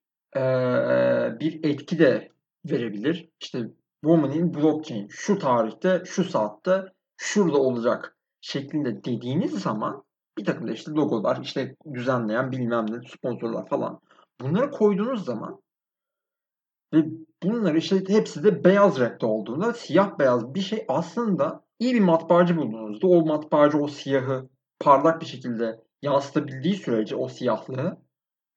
Bir 1.41 1.65
etki 1.65 1.99
de 1.99 2.33
verebilir. 2.71 3.29
İşte 3.41 3.71
Woman 4.05 4.31
in 4.31 4.55
Blockchain 4.55 5.09
şu 5.11 5.39
tarihte, 5.39 6.03
şu 6.07 6.25
saatte, 6.25 6.85
şurada 7.17 7.59
olacak 7.59 8.17
şeklinde 8.41 9.05
dediğiniz 9.05 9.63
zaman 9.63 10.05
bir 10.39 10.45
takım 10.45 10.69
da 10.69 10.73
işte 10.73 10.91
logolar, 10.91 11.41
işte 11.43 11.77
düzenleyen 11.95 12.53
bilmem 12.53 12.87
ne 12.91 13.09
sponsorlar 13.09 13.69
falan 13.69 14.01
bunları 14.41 14.71
koyduğunuz 14.71 15.25
zaman 15.25 15.61
ve 16.95 17.05
bunlar 17.43 17.75
işte 17.75 18.09
hepsi 18.09 18.45
de 18.45 18.65
beyaz 18.65 19.01
renkte 19.01 19.27
olduğunda 19.27 19.73
siyah 19.73 20.19
beyaz 20.19 20.55
bir 20.55 20.61
şey 20.61 20.85
aslında 20.89 21.65
iyi 21.79 21.95
bir 21.95 22.01
matbaacı 22.01 22.57
bulduğunuzda 22.57 23.07
o 23.07 23.27
matbaacı 23.27 23.79
o 23.79 23.89
siyahı 23.89 24.49
parlak 24.81 25.21
bir 25.21 25.27
şekilde 25.27 25.81
yansıtabildiği 26.03 26.75
sürece 26.75 27.17
o 27.17 27.29
siyahlığı 27.29 27.99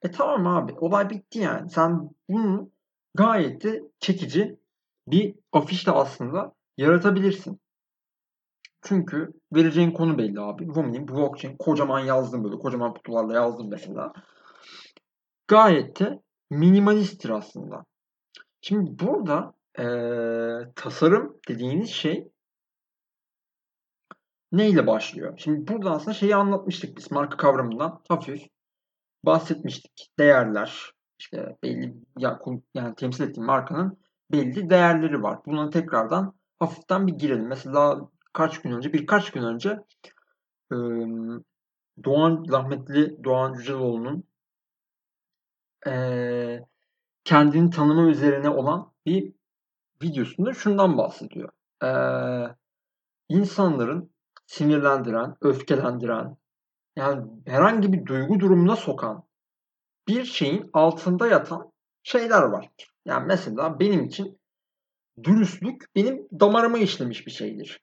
e 0.02 0.12
tamam 0.12 0.48
abi 0.48 0.74
olay 0.80 1.10
bitti 1.10 1.40
yani. 1.40 1.70
Sen 1.70 2.10
bunu 2.30 2.72
gayet 3.16 3.64
de 3.64 3.84
çekici 4.00 4.60
bir 5.08 5.36
afişle 5.54 5.92
aslında 5.92 6.56
yaratabilirsin. 6.78 7.60
Çünkü 8.82 9.34
vereceğin 9.54 9.92
konu 9.92 10.18
belli 10.18 10.40
abi. 10.40 10.66
Women'in 10.66 11.08
blockchain 11.08 11.58
kocaman 11.58 12.00
yazdım 12.00 12.44
böyle 12.44 12.56
kocaman 12.56 12.94
kutularla 12.94 13.34
yazdım 13.34 13.70
mesela. 13.70 14.14
Gayet 15.48 16.00
de 16.00 16.20
minimalisttir 16.50 17.30
aslında. 17.30 17.86
Şimdi 18.62 19.00
burada 19.00 19.54
e, 19.80 19.84
tasarım 20.76 21.38
dediğiniz 21.48 21.90
şey 21.90 22.32
neyle 24.52 24.88
başlıyor? 24.88 25.34
Şimdi 25.38 25.68
burada 25.68 25.92
aslında 25.92 26.14
şeyi 26.14 26.36
anlatmıştık 26.36 26.98
biz 26.98 27.12
marka 27.12 27.38
kavramından 27.38 28.02
hafif 28.10 28.48
bahsetmiştik. 29.26 30.12
Değerler, 30.20 30.92
işte 31.20 31.58
belli 31.64 31.94
yani 32.74 32.96
temsil 32.96 33.24
ettiğim 33.24 33.46
markanın 33.46 33.98
belli 34.32 34.70
değerleri 34.70 35.24
var. 35.24 35.40
Buna 35.46 35.70
tekrardan 35.70 36.34
hafiften 36.60 37.08
bir 37.08 37.14
girelim. 37.14 37.48
Mesela 37.48 38.10
kaç 38.34 38.62
gün 38.62 38.72
önce, 38.72 38.94
birkaç 38.94 39.32
gün 39.32 39.44
önce 39.44 39.80
Doğan 42.04 42.46
rahmetli 42.52 43.24
Doğan 43.24 43.54
Cüceloğlu'nun 43.54 44.24
kendini 47.30 47.70
tanıma 47.70 48.10
üzerine 48.10 48.50
olan 48.50 48.92
bir 49.06 49.34
videosunda 50.04 50.54
şundan 50.54 50.98
bahsediyor. 50.98 51.50
Ee, 51.84 52.56
insanların 53.30 54.12
sinirlendiren, 54.46 55.36
öfkelendiren, 55.42 56.38
yani 56.96 57.26
herhangi 57.46 57.94
bir 57.94 58.06
duygu 58.06 58.40
durumuna 58.40 58.76
sokan 58.76 59.24
bir 60.08 60.26
şeyin 60.26 60.70
altında 60.74 61.28
yatan 61.28 61.72
şeyler 62.04 62.42
var. 62.42 62.70
Yani 63.06 63.26
mesela 63.28 63.80
benim 63.80 64.04
için 64.04 64.40
dürüstlük 65.24 65.96
benim 65.96 66.28
damarıma 66.40 66.78
işlemiş 66.78 67.26
bir 67.28 67.32
şeydir. 67.32 67.82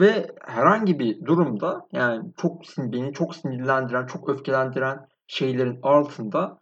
Ve 0.00 0.34
herhangi 0.40 0.98
bir 0.98 1.24
durumda 1.24 1.88
yani 1.92 2.32
çok 2.36 2.62
beni 2.78 3.12
çok 3.12 3.36
sinirlendiren, 3.36 4.06
çok 4.06 4.28
öfkelendiren 4.28 5.08
şeylerin 5.26 5.78
altında 5.82 6.60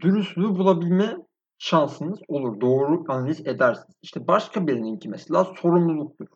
dürüstlüğü 0.00 0.48
bulabilme 0.48 1.16
şansınız 1.58 2.18
olur. 2.28 2.60
Doğru 2.60 3.04
analiz 3.08 3.46
edersiniz. 3.46 3.96
İşte 4.02 4.26
başka 4.26 4.66
birininki 4.66 5.08
mesela 5.08 5.44
sorumluluktur. 5.44 6.26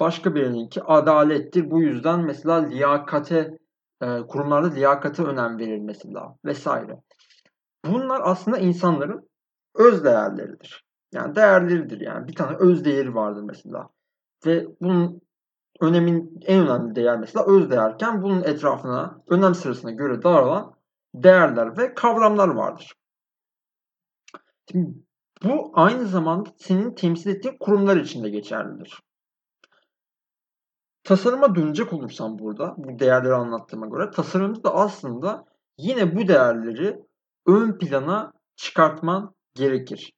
Başka 0.00 0.34
birininki 0.34 0.82
adalettir. 0.82 1.70
Bu 1.70 1.82
yüzden 1.82 2.20
mesela 2.20 2.54
liyakate 2.54 3.58
e, 4.02 4.20
kurumlarda 4.20 4.74
liyakate 4.74 5.22
önem 5.22 5.58
verir 5.58 5.78
mesela 5.78 6.36
vesaire. 6.44 7.02
Bunlar 7.86 8.20
aslında 8.24 8.58
insanların 8.58 9.28
öz 9.74 10.04
değerleridir. 10.04 10.84
Yani 11.12 11.34
değerleridir 11.34 12.00
yani. 12.00 12.28
Bir 12.28 12.34
tane 12.34 12.56
öz 12.56 12.84
değeri 12.84 13.14
vardır 13.14 13.42
mesela. 13.42 13.88
Ve 14.46 14.66
bunun 14.80 15.20
önemin 15.80 16.40
en 16.46 16.66
önemli 16.66 16.94
değer 16.94 17.18
mesela 17.18 17.46
öz 17.46 17.70
değerken 17.70 18.22
bunun 18.22 18.42
etrafına 18.42 19.22
önem 19.28 19.54
sırasına 19.54 19.90
göre 19.90 20.22
dağılan 20.22 20.75
değerler 21.22 21.78
ve 21.78 21.94
kavramlar 21.94 22.48
vardır. 22.48 22.94
Bu 25.44 25.72
aynı 25.74 26.06
zamanda 26.06 26.50
senin 26.58 26.94
temsil 26.94 27.30
ettiğin 27.30 27.56
kurumlar 27.60 27.96
için 27.96 28.24
de 28.24 28.28
geçerlidir. 28.30 29.00
tasarıma 31.04 31.54
dönecek 31.54 31.92
olursam 31.92 32.38
burada 32.38 32.74
bu 32.76 32.98
değerleri 32.98 33.34
anlattığıma 33.34 33.86
göre 33.86 34.10
tasarımda 34.10 34.64
da 34.64 34.74
aslında 34.74 35.44
yine 35.78 36.16
bu 36.16 36.28
değerleri 36.28 36.98
ön 37.46 37.78
plana 37.78 38.32
çıkartman 38.56 39.34
gerekir. 39.54 40.12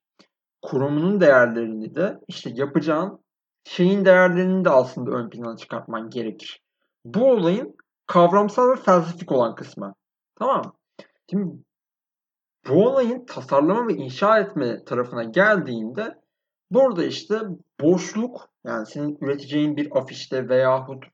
Kurumunun 0.63 1.21
değerlerini 1.21 1.95
de 1.95 2.21
işte 2.29 2.51
yapacağın 2.55 3.25
şeyin 3.65 4.05
değerlerini 4.05 4.65
de 4.65 4.71
aslında 4.71 5.11
ön 5.11 5.31
plana 5.31 5.57
çıkartman 5.57 6.11
gerekir. 6.11 6.63
Bu 7.05 7.31
olayın 7.31 7.77
kavramsal 8.07 8.71
ve 8.71 8.77
felsefik 8.77 9.33
olan 9.33 9.55
kısmı. 9.55 9.95
Tamam 10.35 10.65
mı? 10.65 10.73
Şimdi 11.31 11.65
bu 12.69 12.87
olayın 12.87 13.27
tasarlama 13.27 13.89
ve 13.89 13.95
inşa 13.95 14.39
etme 14.39 14.85
tarafına 14.85 15.25
geldiğinde 15.25 16.23
burada 16.71 17.05
işte 17.05 17.41
boşluk 17.81 18.49
yani 18.65 18.87
senin 18.87 19.19
üreteceğin 19.21 19.77
bir 19.77 19.99
afişte 19.99 20.49
veyahut 20.49 21.05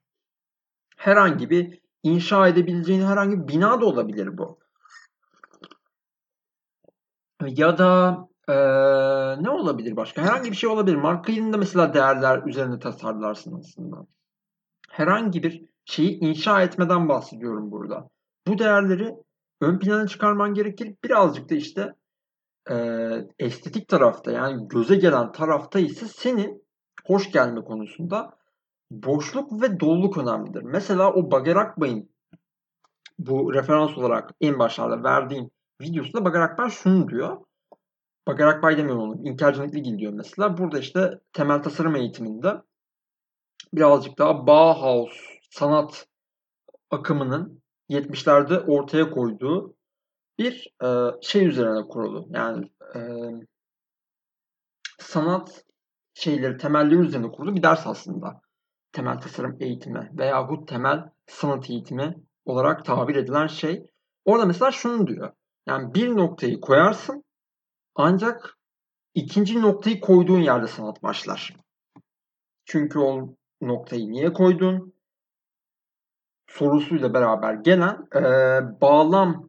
herhangi 0.97 1.51
bir 1.51 1.81
inşa 2.03 2.49
edebileceğin 2.49 3.03
herhangi 3.03 3.43
bir 3.43 3.49
bina 3.49 3.81
da 3.81 3.87
olabilir 3.87 4.39
bu. 4.39 4.59
Ya 7.47 7.79
da 7.79 8.19
ee, 8.49 8.55
ne 9.43 9.51
olabilir 9.51 9.97
başka? 9.97 10.23
Herhangi 10.23 10.51
bir 10.51 10.57
şey 10.57 10.71
olabilir. 10.71 10.97
Markanın 10.97 11.53
da 11.53 11.57
mesela 11.57 11.95
değerler 11.95 12.43
üzerine 12.47 12.79
tasarlarsın 12.79 13.59
aslında. 13.59 14.07
Herhangi 14.91 15.43
bir 15.43 15.65
şeyi 15.85 16.19
inşa 16.19 16.63
etmeden 16.63 17.09
bahsediyorum 17.09 17.71
burada. 17.71 18.09
Bu 18.47 18.59
değerleri 18.59 19.15
ön 19.61 19.79
plana 19.79 20.07
çıkarman 20.07 20.55
gerekir. 20.55 20.95
Birazcık 21.05 21.51
da 21.51 21.55
işte 21.55 21.95
e, 22.71 22.77
estetik 23.39 23.89
tarafta 23.89 24.31
yani 24.31 24.69
göze 24.69 24.97
gelen 24.97 25.33
tarafta 25.33 25.79
ise 25.79 26.07
senin 26.09 26.65
hoş 27.07 27.33
gelme 27.33 27.65
konusunda 27.65 28.31
boşluk 28.91 29.63
ve 29.63 29.81
doluluk 29.81 30.19
önemlidir. 30.19 30.63
Mesela 30.63 31.13
o 31.13 31.31
Bager 31.31 31.57
Akbay'ın 31.57 32.11
bu 33.19 33.55
referans 33.55 33.99
olarak 33.99 34.31
en 34.41 34.59
başlarda 34.59 35.03
verdiğim 35.03 35.51
videosunda 35.83 36.25
Bager 36.25 36.41
Akbay 36.41 36.71
şunu 36.71 37.09
diyor. 37.09 37.37
Bager 38.29 38.47
Akbay 38.47 38.77
demiyorum 38.77 39.03
onu. 39.03 39.29
İlker 39.29 39.55
Canikligil 39.55 39.99
diyor 39.99 40.13
mesela. 40.13 40.59
Burada 40.59 40.79
işte 40.79 41.21
temel 41.33 41.63
tasarım 41.63 41.97
eğitiminde 41.97 42.63
birazcık 43.75 44.19
daha 44.19 44.47
Bauhaus 44.47 45.13
sanat 45.51 46.07
akımının 46.91 47.63
70'lerde 47.91 48.59
ortaya 48.59 49.11
koyduğu 49.11 49.75
bir 50.39 50.75
e, 50.85 50.89
şey 51.23 51.47
üzerine 51.47 51.89
kurulu. 51.89 52.27
Yani 52.31 52.71
e, 52.95 53.01
sanat 54.99 55.65
şeyleri, 56.15 56.57
temelleri 56.57 56.99
üzerine 56.99 57.31
kurulu 57.31 57.57
bir 57.57 57.63
ders 57.63 57.87
aslında. 57.87 58.41
Temel 58.93 59.21
tasarım 59.21 59.57
eğitimi 59.61 60.11
veyahut 60.19 60.69
temel 60.69 61.05
sanat 61.27 61.71
eğitimi 61.71 62.15
olarak 62.45 62.85
tabir 62.85 63.17
edilen 63.17 63.47
şey. 63.47 63.87
Orada 64.25 64.47
mesela 64.47 64.71
şunu 64.71 65.07
diyor. 65.07 65.33
Yani 65.67 65.95
bir 65.95 66.17
noktayı 66.17 66.61
koyarsın 66.61 67.25
ancak 67.95 68.59
ikinci 69.15 69.63
noktayı 69.63 70.01
koyduğun 70.01 70.41
yerde 70.41 70.67
sanat 70.67 71.03
başlar. 71.03 71.57
Çünkü 72.65 72.99
o 72.99 73.37
noktayı 73.61 74.11
niye 74.11 74.33
koydun? 74.33 74.94
Sorusuyla 76.55 77.15
beraber 77.15 77.55
gelen 77.55 78.09
e, 78.15 78.23
bağlam 78.81 79.49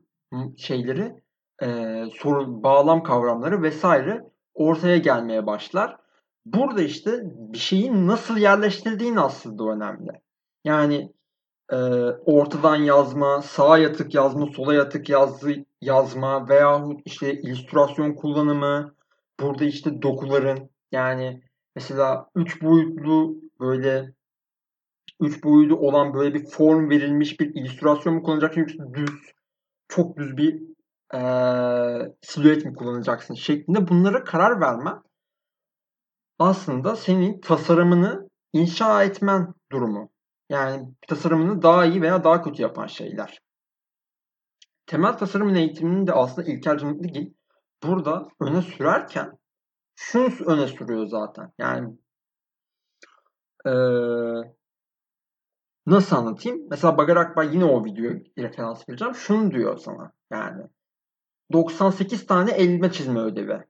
şeyleri, 0.58 1.22
e, 1.62 1.68
soru 2.14 2.64
bağlam 2.64 3.04
kavramları 3.04 3.64
vesaire 3.64 4.24
ortaya 4.54 4.98
gelmeye 4.98 5.46
başlar. 5.46 5.98
Burada 6.46 6.82
işte 6.82 7.22
bir 7.26 7.58
şeyin 7.58 8.08
nasıl 8.08 8.38
yerleştirdiğin 8.38 9.16
aslında 9.16 9.64
önemli. 9.64 10.12
Yani 10.64 11.14
e, 11.72 11.76
ortadan 12.26 12.76
yazma, 12.76 13.42
sağa 13.42 13.78
yatık 13.78 14.14
yazma, 14.14 14.46
sola 14.46 14.74
yatık 14.74 15.10
yazı, 15.10 15.66
yazma 15.82 16.50
veyahut 16.50 17.02
işte 17.06 17.34
illüstrasyon 17.42 18.14
kullanımı, 18.14 18.96
burada 19.40 19.66
işte 19.66 20.02
dokuların 20.02 20.70
yani 20.92 21.42
mesela 21.76 22.30
üç 22.36 22.62
boyutlu 22.62 23.36
böyle 23.60 24.14
üç 25.20 25.44
boyutlu 25.44 25.78
olan 25.78 26.14
böyle 26.14 26.34
bir 26.34 26.46
form 26.46 26.90
verilmiş 26.90 27.40
bir 27.40 27.56
illüstrasyon 27.56 28.16
mu 28.16 28.24
kullanacaksın 28.24 28.62
yoksa 28.62 28.94
düz 28.94 29.32
çok 29.88 30.18
düz 30.18 30.38
bir 30.38 30.62
e, 31.14 31.20
silüet 32.22 32.66
mi 32.66 32.74
kullanacaksın 32.74 33.34
şeklinde 33.34 33.88
bunlara 33.88 34.24
karar 34.24 34.62
vermen 34.62 35.02
aslında 36.40 36.96
senin 36.96 37.42
tasarımını 37.42 38.30
inşa 38.54 39.04
etmen 39.04 39.54
durumu. 39.72 40.10
Yani 40.50 40.88
tasarımını 41.08 41.62
daha 41.62 41.86
iyi 41.86 42.02
veya 42.02 42.24
daha 42.24 42.42
kötü 42.42 42.62
yapan 42.62 42.88
şeyler. 42.88 43.40
Temel 44.86 45.18
tasarım 45.18 45.56
eğitiminin 45.56 46.08
de 46.08 46.14
aslında 46.14 46.52
İlker 46.52 46.78
Cemilgil 46.78 47.34
burada 47.84 48.28
öne 48.42 48.62
sürerken 48.62 49.38
şunu 49.96 50.30
öne 50.46 50.68
sürüyor 50.68 51.08
zaten. 51.08 51.52
Yani 51.58 51.98
ee, 53.66 53.72
Nasıl 55.88 56.16
anlatayım? 56.16 56.62
Mesela 56.70 56.98
Bagar 56.98 57.16
Akbay 57.16 57.54
yine 57.54 57.66
o 57.66 57.86
videoya 57.86 58.20
referans 58.38 58.90
vereceğim. 58.90 59.16
Şunu 59.16 59.52
diyor 59.52 59.78
sana 59.78 60.12
yani. 60.32 60.64
98 61.54 62.28
tane 62.28 62.52
elime 62.52 62.92
çizme 62.92 63.20
ödevi. 63.20 63.64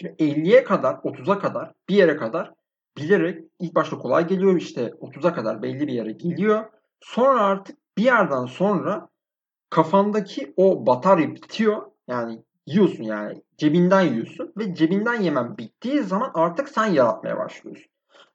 Şimdi 0.00 0.12
50'ye 0.22 0.64
kadar, 0.64 0.94
30'a 0.94 1.38
kadar, 1.38 1.72
bir 1.88 1.94
yere 1.94 2.16
kadar 2.16 2.54
bilerek 2.96 3.44
ilk 3.60 3.74
başta 3.74 3.98
kolay 3.98 4.26
geliyor 4.26 4.56
işte 4.56 4.82
30'a 4.82 5.34
kadar 5.34 5.62
belli 5.62 5.86
bir 5.86 5.92
yere 5.92 6.12
geliyor. 6.12 6.64
Sonra 7.00 7.40
artık 7.40 7.78
bir 7.98 8.02
yerden 8.02 8.46
sonra 8.46 9.08
kafandaki 9.70 10.54
o 10.56 10.86
batarya 10.86 11.34
bitiyor. 11.34 11.82
Yani 12.08 12.42
yiyorsun 12.66 13.04
yani 13.04 13.42
cebinden 13.58 14.02
yiyorsun 14.02 14.52
ve 14.56 14.74
cebinden 14.74 15.20
yemen 15.20 15.58
bittiği 15.58 16.02
zaman 16.02 16.30
artık 16.34 16.68
sen 16.68 16.86
yaratmaya 16.86 17.38
başlıyorsun. 17.38 17.92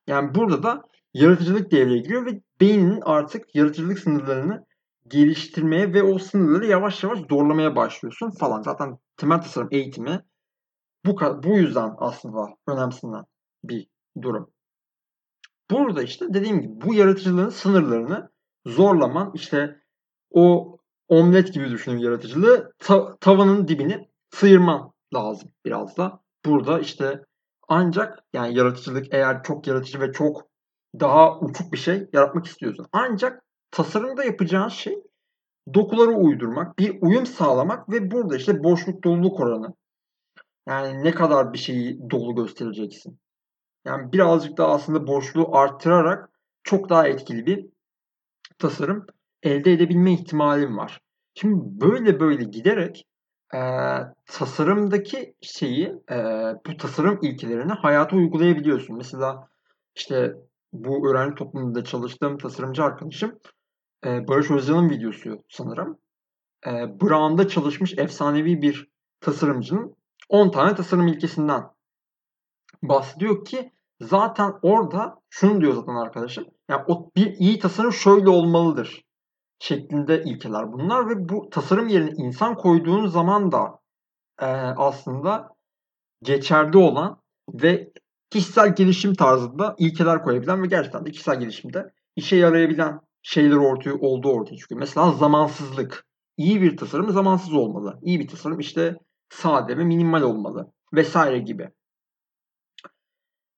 Yani 0.07 0.35
burada 0.35 0.63
da 0.63 0.83
yaratıcılık 1.17 1.71
devreye 1.71 1.97
giriyor 1.97 2.25
ve 2.25 2.41
beyninin 2.61 3.01
artık 3.01 3.55
yaratıcılık 3.55 3.99
sınırlarını 3.99 4.65
geliştirmeye 5.07 5.93
ve 5.93 6.03
o 6.03 6.19
sınırları 6.19 6.65
yavaş 6.65 7.03
yavaş 7.03 7.19
zorlamaya 7.29 7.75
başlıyorsun 7.75 8.29
falan. 8.29 8.61
Zaten 8.61 8.97
temel 9.17 9.41
tasarım 9.41 9.67
eğitimi 9.71 10.21
bu, 11.05 11.19
bu 11.43 11.57
yüzden 11.57 11.93
aslında 11.97 12.55
önemsenen 12.67 13.25
bir 13.63 13.87
durum. 14.21 14.51
Burada 15.71 16.03
işte 16.03 16.25
dediğim 16.33 16.61
gibi 16.61 16.81
bu 16.81 16.93
yaratıcılığın 16.93 17.49
sınırlarını 17.49 18.29
zorlaman 18.65 19.31
işte 19.35 19.81
o 20.31 20.77
omlet 21.07 21.53
gibi 21.53 21.69
düşünün 21.69 21.97
yaratıcılığı 21.97 22.73
ta- 22.79 23.17
tavanın 23.17 23.67
dibini 23.67 24.07
sıyırman 24.29 24.91
lazım 25.13 25.51
biraz 25.65 25.97
da. 25.97 26.19
Burada 26.45 26.79
işte 26.79 27.23
ancak 27.67 28.19
yani 28.33 28.57
yaratıcılık 28.57 29.13
eğer 29.13 29.43
çok 29.43 29.67
yaratıcı 29.67 29.99
ve 29.99 30.11
çok 30.11 30.46
daha 30.99 31.39
uçuk 31.39 31.73
bir 31.73 31.77
şey 31.77 32.07
yaratmak 32.13 32.45
istiyorsun. 32.45 32.87
Ancak 32.91 33.43
tasarımda 33.71 34.23
yapacağın 34.23 34.69
şey 34.69 35.03
dokuları 35.73 36.09
uydurmak, 36.11 36.79
bir 36.79 36.97
uyum 37.01 37.25
sağlamak 37.25 37.89
ve 37.89 38.11
burada 38.11 38.37
işte 38.37 38.63
boşluk 38.63 39.03
doluluk 39.03 39.39
oranı. 39.39 39.73
Yani 40.67 41.03
ne 41.03 41.11
kadar 41.11 41.53
bir 41.53 41.57
şeyi 41.57 42.09
dolu 42.09 42.35
göstereceksin. 42.35 43.19
Yani 43.85 44.11
birazcık 44.11 44.57
daha 44.57 44.73
aslında 44.73 45.07
boşluğu 45.07 45.55
arttırarak 45.55 46.29
çok 46.63 46.89
daha 46.89 47.07
etkili 47.07 47.45
bir 47.45 47.65
tasarım 48.59 49.05
elde 49.43 49.73
edebilme 49.73 50.13
ihtimalim 50.13 50.77
var. 50.77 51.01
Şimdi 51.33 51.81
böyle 51.81 52.19
böyle 52.19 52.43
giderek 52.43 53.05
e, 53.53 53.59
tasarımdaki 54.25 55.35
şeyi, 55.41 55.85
e, 56.11 56.15
bu 56.67 56.77
tasarım 56.77 57.19
ilkelerini 57.21 57.71
hayata 57.71 58.15
uygulayabiliyorsun. 58.15 58.97
Mesela 58.97 59.47
işte 59.95 60.35
bu 60.73 61.09
öğrenci 61.09 61.35
toplumunda 61.35 61.83
çalıştığım 61.83 62.37
tasarımcı 62.37 62.83
arkadaşım 62.83 63.39
e, 64.05 64.27
Barış 64.27 64.51
Özcan'ın 64.51 64.89
videosu 64.89 65.43
sanırım. 65.49 65.97
E, 66.67 66.71
Brown'da 66.71 67.47
çalışmış 67.47 67.93
efsanevi 67.97 68.61
bir 68.61 68.89
tasarımcının 69.19 69.95
10 70.29 70.51
tane 70.51 70.75
tasarım 70.75 71.07
ilkesinden 71.07 71.63
bahsediyor 72.83 73.45
ki 73.45 73.71
zaten 74.01 74.53
orada 74.61 75.21
şunu 75.29 75.61
diyor 75.61 75.73
zaten 75.73 75.95
arkadaşım. 75.95 76.45
Yani 76.69 76.83
o 76.87 77.11
bir 77.15 77.33
iyi 77.33 77.59
tasarım 77.59 77.93
şöyle 77.93 78.29
olmalıdır 78.29 79.03
şeklinde 79.59 80.23
ilkeler 80.23 80.73
bunlar 80.73 81.09
ve 81.09 81.29
bu 81.29 81.49
tasarım 81.49 81.87
yerine 81.87 82.11
insan 82.11 82.55
koyduğun 82.55 83.07
zaman 83.07 83.51
da 83.51 83.79
e, 84.41 84.45
aslında 84.77 85.49
geçerli 86.23 86.77
olan 86.77 87.21
ve 87.53 87.91
kişisel 88.29 88.75
gelişim 88.75 89.13
tarzında 89.15 89.75
ilkeler 89.79 90.23
koyabilen 90.23 90.63
ve 90.63 90.67
gerçekten 90.67 91.05
de 91.05 91.11
kişisel 91.11 91.39
gelişimde 91.39 91.93
işe 92.15 92.35
yarayabilen 92.35 92.99
şeyler 93.21 93.55
ortaya 93.55 93.93
olduğu 93.93 94.29
ortaya 94.29 94.57
çıkıyor. 94.57 94.79
Mesela 94.79 95.11
zamansızlık. 95.11 96.07
İyi 96.37 96.61
bir 96.61 96.77
tasarım 96.77 97.09
zamansız 97.09 97.53
olmalı. 97.53 97.99
İyi 98.01 98.19
bir 98.19 98.27
tasarım 98.27 98.59
işte 98.59 98.95
sade 99.29 99.77
ve 99.77 99.83
minimal 99.83 100.21
olmalı 100.21 100.71
vesaire 100.93 101.39
gibi. 101.39 101.69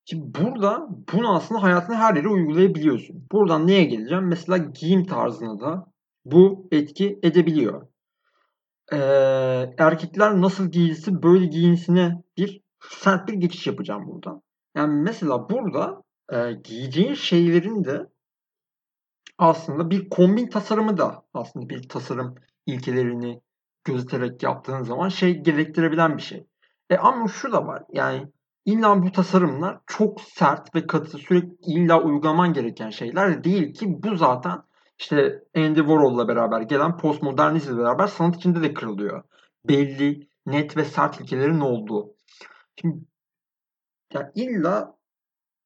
Şimdi 0.05 0.39
burada 0.39 0.87
bunu 1.13 1.35
aslında 1.35 1.63
hayatın 1.63 1.93
her 1.93 2.15
yere 2.15 2.27
uygulayabiliyorsun. 2.27 3.27
Buradan 3.31 3.67
neye 3.67 3.83
geleceğim? 3.83 4.27
Mesela 4.27 4.57
giyim 4.57 5.05
tarzına 5.05 5.59
da 5.59 5.91
bu 6.25 6.67
etki 6.71 7.19
edebiliyor. 7.23 7.87
Ee, 8.91 8.97
erkekler 9.77 10.41
nasıl 10.41 10.71
giyinsin 10.71 11.23
böyle 11.23 11.45
giyinsine 11.45 12.23
bir 12.37 12.61
sert 12.79 13.27
bir 13.27 13.33
geçiş 13.33 13.67
yapacağım 13.67 14.07
buradan. 14.07 14.41
Yani 14.75 15.01
mesela 15.01 15.49
burada 15.49 16.03
e, 16.31 16.51
giyeceğin 16.63 17.13
şeylerin 17.13 17.83
de 17.83 18.09
aslında 19.37 19.89
bir 19.89 20.09
kombin 20.09 20.47
tasarımı 20.47 20.97
da 20.97 21.25
aslında 21.33 21.69
bir 21.69 21.89
tasarım 21.89 22.35
ilkelerini 22.65 23.41
gözeterek 23.83 24.43
yaptığın 24.43 24.83
zaman 24.83 25.09
şey 25.09 25.43
gerektirebilen 25.43 26.17
bir 26.17 26.21
şey. 26.21 26.47
E 26.89 26.97
ama 26.97 27.27
şu 27.27 27.51
da 27.51 27.67
var. 27.67 27.83
Yani 27.93 28.27
illa 28.65 29.03
bu 29.03 29.11
tasarımlar 29.11 29.79
çok 29.87 30.21
sert 30.21 30.75
ve 30.75 30.87
katı 30.87 31.17
sürekli 31.17 31.55
illa 31.67 32.01
uygulaman 32.01 32.53
gereken 32.53 32.89
şeyler 32.89 33.43
değil 33.43 33.73
ki 33.73 33.85
bu 33.89 34.15
zaten 34.15 34.61
işte 34.99 35.43
Andy 35.55 35.79
Warhol'la 35.79 36.27
beraber 36.27 36.61
gelen 36.61 36.97
postmodernizmle 36.97 37.77
beraber 37.77 38.07
sanat 38.07 38.35
içinde 38.35 38.61
de 38.61 38.73
kırılıyor. 38.73 39.23
Belli, 39.67 40.29
net 40.45 40.77
ve 40.77 40.85
sert 40.85 41.21
ilkelerin 41.21 41.59
olduğu. 41.59 42.15
Şimdi 42.81 42.97
yani 44.13 44.31
illa 44.35 44.95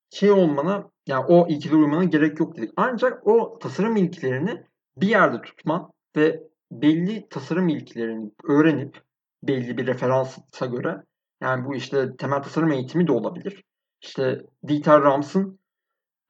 şey 0.09 0.31
olmana 0.31 0.91
yani 1.07 1.25
o 1.25 1.47
ilkelere 1.47 1.77
uymana 1.77 2.03
gerek 2.03 2.39
yok 2.39 2.57
dedik. 2.57 2.71
Ancak 2.75 3.27
o 3.27 3.59
tasarım 3.59 3.95
ilkelerini 3.95 4.63
bir 4.97 5.07
yerde 5.07 5.41
tutman 5.41 5.91
ve 6.15 6.43
belli 6.71 7.29
tasarım 7.29 7.69
ilkelerini 7.69 8.31
öğrenip 8.43 9.03
belli 9.43 9.77
bir 9.77 9.87
referansa 9.87 10.65
göre 10.65 11.03
yani 11.41 11.65
bu 11.65 11.75
işte 11.75 12.15
temel 12.17 12.43
tasarım 12.43 12.71
eğitimi 12.71 13.07
de 13.07 13.11
olabilir. 13.11 13.63
İşte 14.01 14.41
Dieter 14.67 15.01
Rams'ın 15.01 15.59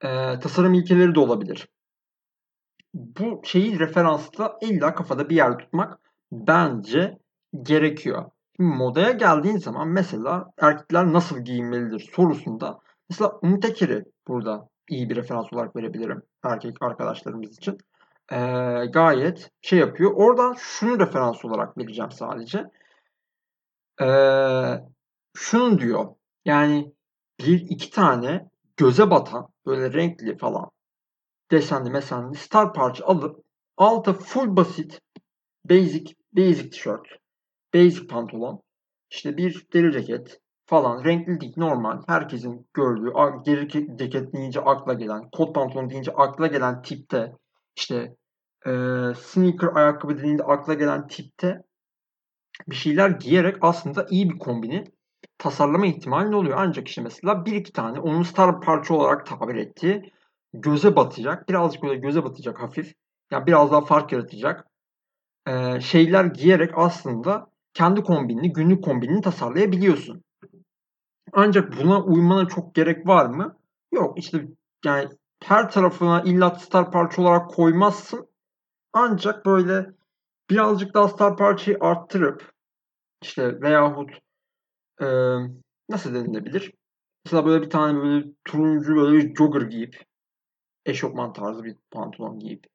e, 0.02 0.40
tasarım 0.40 0.74
ilkeleri 0.74 1.16
de 1.16 1.20
olabilir. 1.20 1.70
Bu 2.94 3.42
şeyi 3.44 3.80
referansta 3.80 4.58
illa 4.62 4.96
kafada 4.96 5.30
bir 5.30 5.36
yer 5.36 5.58
tutmak 5.58 6.00
bence 6.32 7.18
gerekiyor. 7.62 8.32
Şimdi 8.58 8.76
modaya 8.76 9.12
geldiğin 9.12 9.58
zaman 9.58 9.88
mesela 9.88 10.52
erkekler 10.58 11.14
nasıl 11.14 11.40
giyinmelidir 11.40 12.12
sorusunda 12.16 12.80
mesela 13.10 13.40
Umut 13.42 13.66
Eker'i 13.66 14.06
burada 14.28 14.70
iyi 14.90 15.10
bir 15.10 15.16
referans 15.16 15.54
olarak 15.54 15.76
verebilirim 15.76 16.22
erkek 16.44 16.82
arkadaşlarımız 16.82 17.58
için. 17.58 17.78
Ee, 18.32 18.38
gayet 18.94 19.52
şey 19.62 19.80
yapıyor. 19.80 20.12
Oradan 20.12 20.54
şunu 20.54 21.00
referans 21.00 21.46
olarak 21.46 21.78
vereceğim 21.78 22.12
sadece. 22.12 22.66
Ee, 24.02 24.80
şunu 25.36 25.80
diyor. 25.80 26.08
Yani 26.46 26.94
bir 27.40 27.62
iki 27.62 27.92
tane 27.92 28.50
göze 28.78 29.12
batan 29.12 29.48
böyle 29.66 29.94
renkli 29.94 30.38
falan 30.38 30.70
desenli 31.52 31.90
mesenli 31.90 32.36
star 32.36 32.74
parça 32.74 33.06
alıp 33.06 33.44
alta 33.78 34.14
full 34.14 34.56
basit 34.56 35.02
basic 35.70 36.16
basic 36.34 36.70
tişört 36.70 37.23
basic 37.74 38.08
pantolon 38.08 38.62
işte 39.12 39.38
bir 39.38 39.68
deri 39.74 39.92
ceket 39.92 40.40
falan 40.66 41.04
renkli 41.04 41.42
değil 41.42 41.54
normal 41.58 42.02
herkesin 42.08 42.68
gördüğü 42.74 43.14
deri 43.46 43.68
ceket 43.98 44.34
deyince 44.34 44.60
akla 44.62 44.94
gelen 44.94 45.30
kot 45.30 45.56
pantolon 45.56 45.90
deyince 45.90 46.12
akla 46.12 46.48
gelen 46.48 46.82
tipte 46.82 47.34
işte 47.78 48.16
e, 48.66 48.72
sneaker 49.18 49.70
ayakkabı 49.76 50.18
dediğinde 50.18 50.44
akla 50.44 50.74
gelen 50.74 51.08
tipte 51.08 51.64
bir 52.68 52.76
şeyler 52.76 53.10
giyerek 53.10 53.58
aslında 53.62 54.06
iyi 54.10 54.30
bir 54.30 54.40
kombini 54.40 54.84
tasarlama 55.38 55.86
ihtimali 55.86 56.36
oluyor. 56.36 56.58
Ancak 56.60 56.88
işte 56.88 57.02
mesela 57.02 57.46
bir 57.46 57.56
iki 57.56 57.72
tane 57.72 58.00
onun 58.00 58.24
star 58.24 58.62
parça 58.62 58.94
olarak 58.94 59.26
tabir 59.26 59.56
ettiği 59.56 60.12
göze 60.54 60.96
batacak. 60.96 61.50
Birazcık 61.50 61.84
böyle 61.84 61.96
göze 61.96 62.24
batacak 62.24 62.62
hafif. 62.62 62.94
Yani 63.32 63.48
biraz 63.48 63.72
daha 63.72 63.82
fark 63.82 64.12
yaratacak. 64.12 64.68
Ee, 65.48 65.82
şeyler 65.82 66.26
giyerek 66.26 66.72
aslında 66.76 67.53
kendi 67.74 68.04
kombinini, 68.04 68.54
günlük 68.54 68.84
kombinini 68.84 69.22
tasarlayabiliyorsun. 69.22 70.24
Ancak 71.34 71.78
buna 71.78 72.04
uymana 72.04 72.48
çok 72.48 72.76
gerek 72.76 73.08
var 73.08 73.26
mı? 73.26 73.58
Yok. 73.92 74.18
İşte 74.18 74.48
yani 74.86 75.10
her 75.44 75.72
tarafına 75.72 76.22
illa 76.22 76.50
star 76.50 76.92
parça 76.92 77.22
olarak 77.22 77.50
koymazsın. 77.50 78.28
Ancak 78.94 79.46
böyle 79.46 79.92
birazcık 80.50 80.94
daha 80.94 81.08
star 81.08 81.38
parçayı 81.38 81.78
arttırıp 81.82 82.52
işte 83.22 83.62
veyahut 83.62 84.12
e, 85.02 85.08
nasıl 85.90 86.14
denilebilir? 86.14 86.74
Mesela 87.26 87.46
böyle 87.46 87.66
bir 87.66 87.70
tane 87.70 88.00
böyle 88.00 88.26
turuncu 88.46 88.96
böyle 88.96 89.18
bir 89.18 89.36
jogger 89.36 89.62
giyip 89.62 90.04
eşofman 90.86 91.34
tarzı 91.34 91.64
bir 91.64 91.76
pantolon 91.92 92.40
giyip 92.40 92.66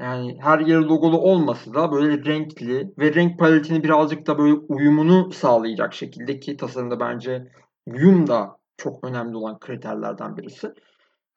yani 0.00 0.38
her 0.40 0.58
yeri 0.58 0.82
logolu 0.82 1.18
olması 1.18 1.74
da 1.74 1.92
böyle 1.92 2.24
renkli 2.24 2.94
ve 2.98 3.14
renk 3.14 3.38
paletini 3.38 3.84
birazcık 3.84 4.26
da 4.26 4.38
böyle 4.38 4.54
uyumunu 4.54 5.32
sağlayacak 5.32 5.94
şekilde 5.94 6.40
ki 6.40 6.56
tasarımda 6.56 7.00
bence 7.00 7.52
uyum 7.86 8.26
da 8.26 8.56
çok 8.76 9.04
önemli 9.04 9.36
olan 9.36 9.58
kriterlerden 9.58 10.36
birisi. 10.36 10.72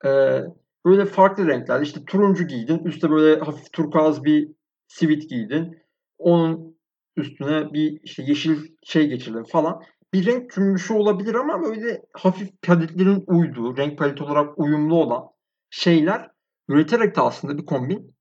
Ee, 0.05 0.41
böyle 0.85 1.05
farklı 1.05 1.47
renkler 1.47 1.81
işte 1.81 2.05
turuncu 2.05 2.47
giydin 2.47 2.79
üstte 2.79 3.09
böyle 3.09 3.39
hafif 3.39 3.73
turkuaz 3.73 4.23
bir 4.23 4.51
sivit 4.87 5.29
giydin 5.29 5.77
onun 6.17 6.77
üstüne 7.17 7.73
bir 7.73 7.99
işte 8.03 8.23
yeşil 8.23 8.57
şey 8.83 9.07
geçirdin 9.07 9.43
falan 9.43 9.81
bir 10.13 10.25
renk 10.25 10.51
cümbüşü 10.51 10.93
olabilir 10.93 11.35
ama 11.35 11.61
böyle 11.63 12.01
hafif 12.13 12.61
paletlerin 12.61 13.23
uyduğu, 13.27 13.77
renk 13.77 13.97
paleti 13.97 14.23
olarak 14.23 14.59
uyumlu 14.59 14.95
olan 14.95 15.23
şeyler 15.69 16.31
üreterek 16.67 17.15
de 17.15 17.21
aslında 17.21 17.57
bir 17.57 17.65
kombin 17.65 18.16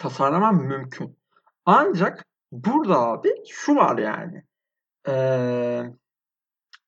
tasarlamam 0.00 0.62
mümkün. 0.62 1.18
Ancak 1.66 2.26
burada 2.52 2.98
abi 2.98 3.28
şu 3.48 3.76
var 3.76 3.98
yani. 3.98 4.42
Ee, 5.08 5.82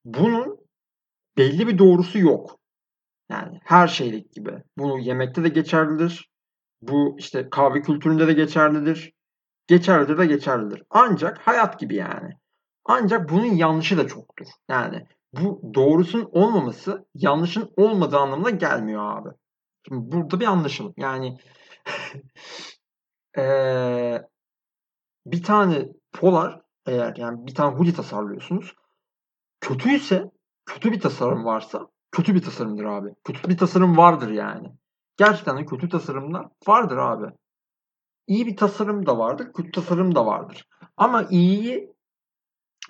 bunun 0.05 0.59
belli 1.37 1.67
bir 1.67 1.79
doğrusu 1.79 2.19
yok. 2.19 2.59
Yani 3.31 3.61
her 3.65 3.89
şeylik 3.89 4.33
gibi. 4.33 4.63
Bu 4.79 4.99
yemekte 4.99 5.45
de 5.45 5.49
geçerlidir. 5.49 6.31
Bu 6.83 7.17
işte 7.19 7.51
kahve 7.51 7.83
kültüründe 7.83 8.27
de 8.27 8.33
geçerlidir. 8.33 9.13
Geçerlidir 9.67 10.19
de 10.19 10.27
geçerlidir. 10.27 10.83
Ancak 10.91 11.39
hayat 11.39 11.81
gibi 11.81 11.95
yani. 11.95 12.31
Ancak 12.85 13.31
bunun 13.31 13.45
yanlışı 13.47 13.99
da 13.99 14.09
çoktur. 14.09 14.47
Yani 14.69 15.07
bu 15.33 15.75
doğrusun 15.75 16.29
olmaması 16.33 17.07
yanlışın 17.15 17.71
olmadığı 17.77 18.19
anlamına 18.19 18.51
gelmiyor 18.51 19.19
abi. 19.19 19.29
Şimdi 19.89 20.13
burada 20.13 20.41
bir 20.41 20.47
anlaşılım. 20.47 20.95
Yani 20.97 21.39
ee, 23.39 24.23
bir 25.27 25.43
tane 25.43 25.89
polar 26.13 26.61
eğer 26.87 27.17
yani 27.17 27.47
bir 27.47 27.55
tane 27.55 27.77
hoodie 27.77 27.95
tasarlıyorsunuz. 27.95 28.75
Kötüyse 29.61 30.31
kötü 30.67 30.93
bir 30.93 31.01
tasarım 31.01 31.45
varsa 31.45 31.87
kötü 32.13 32.35
bir 32.35 32.43
tasarımdır 32.43 32.85
abi. 32.85 33.15
Kötü 33.25 33.49
bir 33.49 33.59
tasarım 33.59 33.97
vardır 33.97 34.31
yani. 34.31 34.69
Gerçekten 35.17 35.59
de 35.59 35.65
kötü 35.65 35.89
tasarımlar 35.89 36.47
vardır 36.67 36.97
abi. 36.97 37.27
İyi 38.27 38.47
bir 38.47 38.57
tasarım 38.57 39.07
da 39.07 39.19
vardır, 39.19 39.53
kötü 39.53 39.71
tasarım 39.71 40.15
da 40.15 40.27
vardır. 40.27 40.69
Ama 40.97 41.23
iyiyi 41.31 41.93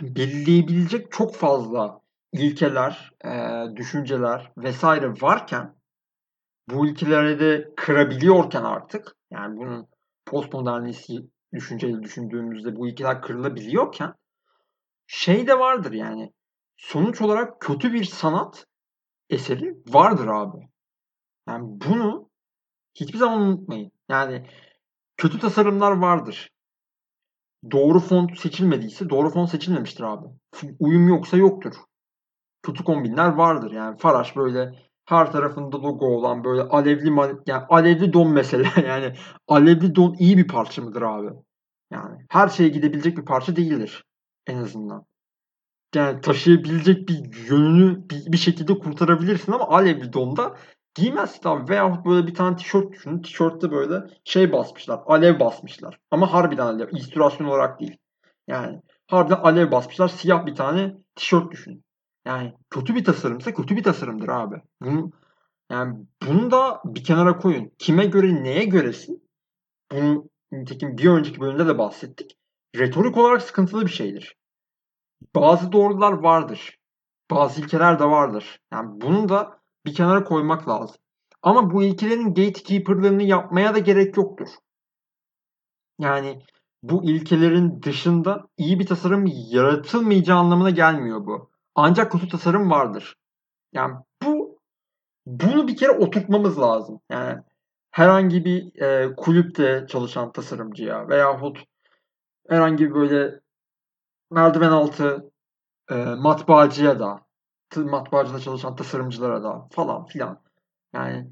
belirleyebilecek 0.00 1.12
çok 1.12 1.34
fazla 1.34 2.00
ilkeler, 2.32 3.12
e, 3.24 3.64
düşünceler 3.76 4.52
vesaire 4.56 5.10
varken 5.20 5.74
bu 6.68 6.86
ilkeleri 6.86 7.40
de 7.40 7.74
kırabiliyorken 7.76 8.62
artık 8.62 9.16
yani 9.30 9.56
bunun 9.56 9.88
postmodernist 10.26 11.10
düşünceyle 11.52 12.02
düşündüğümüzde 12.02 12.76
bu 12.76 12.88
ilkeler 12.88 13.22
kırılabiliyorken 13.22 14.14
şey 15.06 15.46
de 15.46 15.58
vardır 15.58 15.92
yani 15.92 16.32
sonuç 16.76 17.20
olarak 17.20 17.60
kötü 17.60 17.92
bir 17.92 18.04
sanat 18.04 18.66
eseri 19.30 19.74
vardır 19.86 20.26
abi. 20.26 20.68
Yani 21.48 21.64
bunu 21.64 22.30
hiçbir 22.94 23.18
zaman 23.18 23.40
unutmayın. 23.40 23.92
Yani 24.08 24.46
kötü 25.16 25.38
tasarımlar 25.38 25.92
vardır 25.92 26.52
doğru 27.70 28.00
font 28.00 28.38
seçilmediyse 28.38 29.10
doğru 29.10 29.30
font 29.30 29.50
seçilmemiştir 29.50 30.04
abi. 30.04 30.26
Uyum 30.78 31.08
yoksa 31.08 31.36
yoktur. 31.36 31.74
Kötü 32.62 32.84
kombinler 32.84 33.28
vardır 33.28 33.70
yani. 33.70 33.98
Faraş 33.98 34.36
böyle 34.36 34.74
her 35.12 35.32
tarafında 35.32 35.82
logo 35.82 36.06
olan 36.06 36.44
böyle 36.44 36.62
alevli 36.62 37.08
yani 37.46 37.62
alevli 37.68 38.12
don 38.12 38.32
mesela 38.32 38.70
yani 38.86 39.14
alevli 39.48 39.94
don 39.94 40.14
iyi 40.18 40.38
bir 40.38 40.48
parça 40.48 40.82
mıdır 40.82 41.02
abi? 41.02 41.28
Yani 41.92 42.26
her 42.28 42.48
şeye 42.48 42.68
gidebilecek 42.68 43.16
bir 43.16 43.24
parça 43.24 43.56
değildir 43.56 44.04
en 44.46 44.56
azından. 44.56 45.04
Yani 45.94 46.20
taşıyabilecek 46.20 47.08
bir 47.08 47.48
yönünü 47.50 48.08
bir, 48.10 48.32
bir 48.32 48.36
şekilde 48.36 48.78
kurtarabilirsin 48.78 49.52
ama 49.52 49.68
alevli 49.68 50.12
donda 50.12 50.56
Giymezsin 50.94 51.48
abi. 51.48 51.70
Veyahut 51.70 52.06
böyle 52.06 52.26
bir 52.26 52.34
tane 52.34 52.56
tişört 52.56 52.92
düşünün. 52.92 53.22
Tişörtte 53.22 53.70
böyle 53.70 53.94
şey 54.24 54.52
basmışlar. 54.52 55.00
Alev 55.06 55.40
basmışlar. 55.40 55.98
Ama 56.10 56.32
harbiden 56.32 56.66
alev. 56.66 56.88
İllüstrasyon 56.88 57.46
olarak 57.46 57.80
değil. 57.80 57.96
Yani 58.46 58.82
harbiden 59.06 59.36
alev 59.36 59.70
basmışlar. 59.70 60.08
Siyah 60.08 60.46
bir 60.46 60.54
tane 60.54 60.94
tişört 61.14 61.52
düşünün. 61.52 61.84
Yani 62.24 62.54
kötü 62.70 62.94
bir 62.94 63.04
tasarımsa 63.04 63.54
kötü 63.54 63.76
bir 63.76 63.82
tasarımdır 63.82 64.28
abi. 64.28 64.62
Bunu, 64.80 65.10
yani 65.70 66.06
bunu 66.26 66.50
da 66.50 66.80
bir 66.84 67.04
kenara 67.04 67.38
koyun. 67.38 67.72
Kime 67.78 68.06
göre 68.06 68.42
neye 68.42 68.64
göresin? 68.64 69.28
Bunu 69.92 70.28
nitekim 70.52 70.98
bir 70.98 71.08
önceki 71.08 71.40
bölümde 71.40 71.66
de 71.66 71.78
bahsettik. 71.78 72.38
Retorik 72.76 73.16
olarak 73.16 73.42
sıkıntılı 73.42 73.86
bir 73.86 73.90
şeydir. 73.90 74.36
Bazı 75.34 75.72
doğrular 75.72 76.12
vardır. 76.12 76.78
Bazı 77.30 77.60
ilkeler 77.60 77.98
de 77.98 78.04
vardır. 78.04 78.60
Yani 78.72 79.00
bunu 79.00 79.28
da 79.28 79.60
bir 79.86 79.94
kenara 79.94 80.24
koymak 80.24 80.68
lazım. 80.68 80.96
Ama 81.42 81.70
bu 81.70 81.82
ilkelerin 81.82 82.34
gatekeeper'larını 82.34 83.22
yapmaya 83.22 83.74
da 83.74 83.78
gerek 83.78 84.16
yoktur. 84.16 84.48
Yani 85.98 86.42
bu 86.82 87.04
ilkelerin 87.04 87.82
dışında 87.82 88.48
iyi 88.56 88.78
bir 88.78 88.86
tasarım 88.86 89.24
yaratılmayacağı 89.50 90.38
anlamına 90.38 90.70
gelmiyor 90.70 91.26
bu. 91.26 91.51
Ancak 91.74 92.12
kötü 92.12 92.28
tasarım 92.28 92.70
vardır. 92.70 93.16
Yani 93.72 93.94
bu 94.22 94.58
bunu 95.26 95.68
bir 95.68 95.76
kere 95.76 95.90
oturtmamız 95.90 96.58
lazım. 96.60 97.00
Yani 97.10 97.42
herhangi 97.90 98.44
bir 98.44 98.82
e, 98.82 99.14
kulüpte 99.16 99.86
çalışan 99.88 100.32
tasarımcıya 100.32 101.08
veyahut 101.08 101.64
herhangi 102.48 102.84
bir 102.84 102.94
böyle 102.94 103.40
merdiven 104.30 104.70
altı 104.70 105.30
e, 105.90 105.94
matbaacıya 105.94 107.00
da 107.00 107.20
matbaacıda 107.76 108.40
çalışan 108.40 108.76
tasarımcılara 108.76 109.42
da 109.42 109.68
falan 109.70 110.06
filan. 110.06 110.40
Yani 110.94 111.30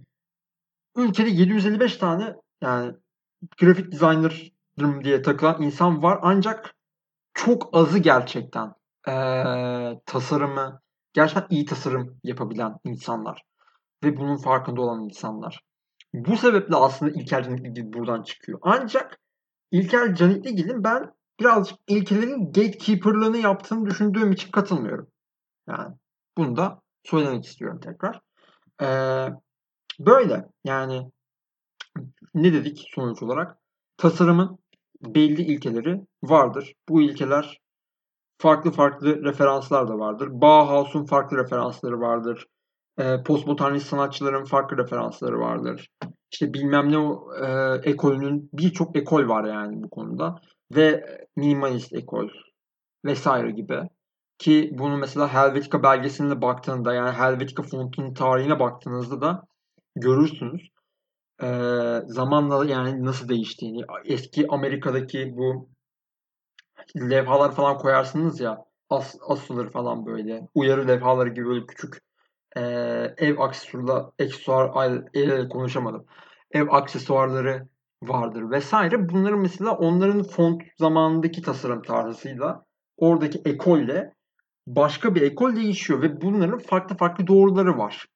ülkede 0.96 1.30
755 1.30 1.96
tane 1.96 2.36
yani 2.60 2.94
grafik 3.60 3.92
designer'ım 3.92 5.04
diye 5.04 5.22
takılan 5.22 5.62
insan 5.62 6.02
var 6.02 6.18
ancak 6.22 6.74
çok 7.34 7.68
azı 7.72 7.98
gerçekten 7.98 8.74
e, 9.08 9.12
tasarımı 10.06 10.80
gerçekten 11.12 11.56
iyi 11.56 11.64
tasarım 11.64 12.20
yapabilen 12.24 12.76
insanlar 12.84 13.42
ve 14.04 14.16
bunun 14.16 14.36
farkında 14.36 14.80
olan 14.80 15.04
insanlar. 15.04 15.64
Bu 16.14 16.36
sebeple 16.36 16.76
aslında 16.76 17.12
İlker 17.12 17.44
Canikligil 17.44 17.92
buradan 17.92 18.22
çıkıyor. 18.22 18.58
Ancak 18.62 19.20
İlker 19.70 20.14
Canikligil'in 20.14 20.84
ben 20.84 21.12
birazcık 21.40 21.78
ilkelerin 21.88 22.52
gatekeeper'lığını 22.52 23.38
yaptığını 23.38 23.86
düşündüğüm 23.86 24.32
için 24.32 24.50
katılmıyorum. 24.50 25.08
Yani 25.68 25.94
bunu 26.36 26.56
da 26.56 26.82
söylemek 27.04 27.44
istiyorum 27.44 27.80
tekrar. 27.80 28.20
Ee, 28.82 29.28
böyle 30.00 30.48
yani 30.64 31.10
ne 32.34 32.52
dedik 32.52 32.84
sonuç 32.94 33.22
olarak? 33.22 33.58
Tasarımın 33.96 34.58
belli 35.02 35.42
ilkeleri 35.42 36.00
vardır. 36.22 36.74
Bu 36.88 37.02
ilkeler 37.02 37.60
farklı 38.40 38.70
farklı 38.70 39.24
referanslar 39.24 39.88
da 39.88 39.98
vardır. 39.98 40.28
Bauhaus'un 40.30 41.04
farklı 41.04 41.36
referansları 41.36 42.00
vardır. 42.00 42.46
E, 42.98 43.22
postmodernist 43.22 43.86
sanatçıların 43.86 44.44
farklı 44.44 44.78
referansları 44.78 45.38
vardır. 45.38 45.88
İşte 46.32 46.54
bilmem 46.54 46.92
ne 46.92 46.98
o 46.98 47.34
e, 47.44 47.74
ekolünün 47.90 48.50
birçok 48.52 48.96
ekol 48.96 49.28
var 49.28 49.44
yani 49.44 49.82
bu 49.82 49.90
konuda. 49.90 50.40
Ve 50.76 51.04
minimalist 51.36 51.92
ekol 51.92 52.28
vesaire 53.04 53.50
gibi. 53.50 53.80
Ki 54.38 54.70
bunu 54.72 54.96
mesela 54.96 55.34
Helvetica 55.34 55.82
belgeselinde 55.82 56.42
baktığında 56.42 56.94
yani 56.94 57.10
Helvetica 57.10 57.62
fontunun 57.62 58.14
tarihine 58.14 58.60
baktığınızda 58.60 59.20
da 59.20 59.42
görürsünüz. 59.96 60.68
Ee, 61.42 62.00
zamanla 62.06 62.66
yani 62.66 63.04
nasıl 63.04 63.28
değiştiğini. 63.28 63.82
Eski 64.04 64.46
Amerika'daki 64.48 65.32
bu 65.36 65.68
levhalar 66.96 67.54
falan 67.54 67.78
koyarsınız 67.78 68.40
ya 68.40 68.64
as, 68.90 69.16
asılır 69.28 69.70
falan 69.70 70.06
böyle. 70.06 70.48
Uyarı 70.54 70.88
levhaları 70.88 71.28
gibi 71.28 71.46
böyle 71.46 71.66
küçük 71.66 72.02
e, 72.56 72.60
ev 73.18 73.38
aksesuarla 73.38 74.12
aksesuar 74.20 75.02
el, 75.14 75.48
konuşamadım. 75.48 76.06
Ev 76.50 76.68
aksesuarları 76.70 77.68
vardır 78.02 78.50
vesaire. 78.50 79.08
Bunların 79.08 79.38
mesela 79.38 79.76
onların 79.76 80.22
font 80.22 80.62
zamanındaki 80.78 81.42
tasarım 81.42 81.82
tarzıyla 81.82 82.64
oradaki 82.96 83.42
ekolle 83.44 84.14
başka 84.66 85.14
bir 85.14 85.22
ekol 85.22 85.56
değişiyor 85.56 86.02
ve 86.02 86.20
bunların 86.20 86.58
farklı 86.58 86.96
farklı 86.96 87.26
doğruları 87.26 87.78
var. 87.78 88.06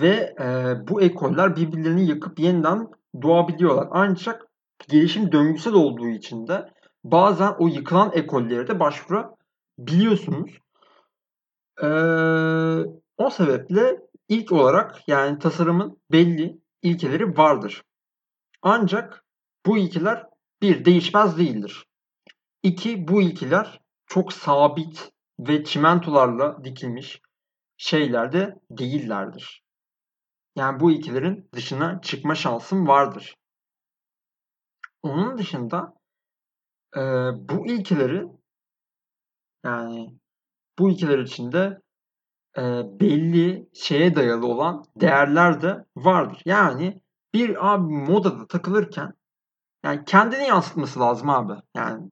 Ve 0.00 0.34
e, 0.40 0.74
bu 0.88 1.02
ekoller 1.02 1.56
birbirlerini 1.56 2.06
yakıp 2.06 2.38
yeniden 2.38 2.88
doğabiliyorlar. 3.22 3.88
Ancak 3.90 4.51
gelişim 4.88 5.32
döngüsel 5.32 5.72
olduğu 5.72 6.08
için 6.08 6.46
de 6.46 6.72
bazen 7.04 7.54
o 7.58 7.68
yıkılan 7.68 8.12
ekollere 8.14 8.68
de 8.68 8.80
başvurabiliyorsunuz. 8.80 10.58
Ee, 11.82 11.86
o 13.16 13.30
sebeple 13.30 13.96
ilk 14.28 14.52
olarak 14.52 15.08
yani 15.08 15.38
tasarımın 15.38 16.00
belli 16.12 16.58
ilkeleri 16.82 17.36
vardır. 17.36 17.82
Ancak 18.62 19.24
bu 19.66 19.78
ilkeler 19.78 20.26
bir 20.62 20.84
değişmez 20.84 21.38
değildir. 21.38 21.86
İki 22.62 23.08
bu 23.08 23.22
ilkeler 23.22 23.80
çok 24.06 24.32
sabit 24.32 25.12
ve 25.40 25.64
çimentolarla 25.64 26.64
dikilmiş 26.64 27.20
şeylerde 27.76 28.54
değillerdir. 28.70 29.62
Yani 30.56 30.80
bu 30.80 30.92
ilkelerin 30.92 31.48
dışına 31.52 32.00
çıkma 32.00 32.34
şansım 32.34 32.88
vardır. 32.88 33.34
Onun 35.02 35.38
dışında 35.38 35.94
e, 36.96 37.00
bu 37.48 37.66
ilkeleri 37.66 38.26
yani 39.64 40.18
bu 40.78 40.90
ilkeler 40.90 41.18
içinde 41.18 41.80
e, 42.58 42.62
belli 43.00 43.68
şeye 43.74 44.14
dayalı 44.14 44.46
olan 44.46 44.84
değerler 44.96 45.62
de 45.62 45.84
vardır. 45.96 46.42
Yani 46.44 47.00
bir 47.34 47.72
abi 47.72 47.92
modada 47.92 48.46
takılırken 48.46 49.12
yani 49.84 50.04
kendini 50.04 50.42
yansıtması 50.46 51.00
lazım 51.00 51.30
abi. 51.30 51.52
Yani 51.76 52.10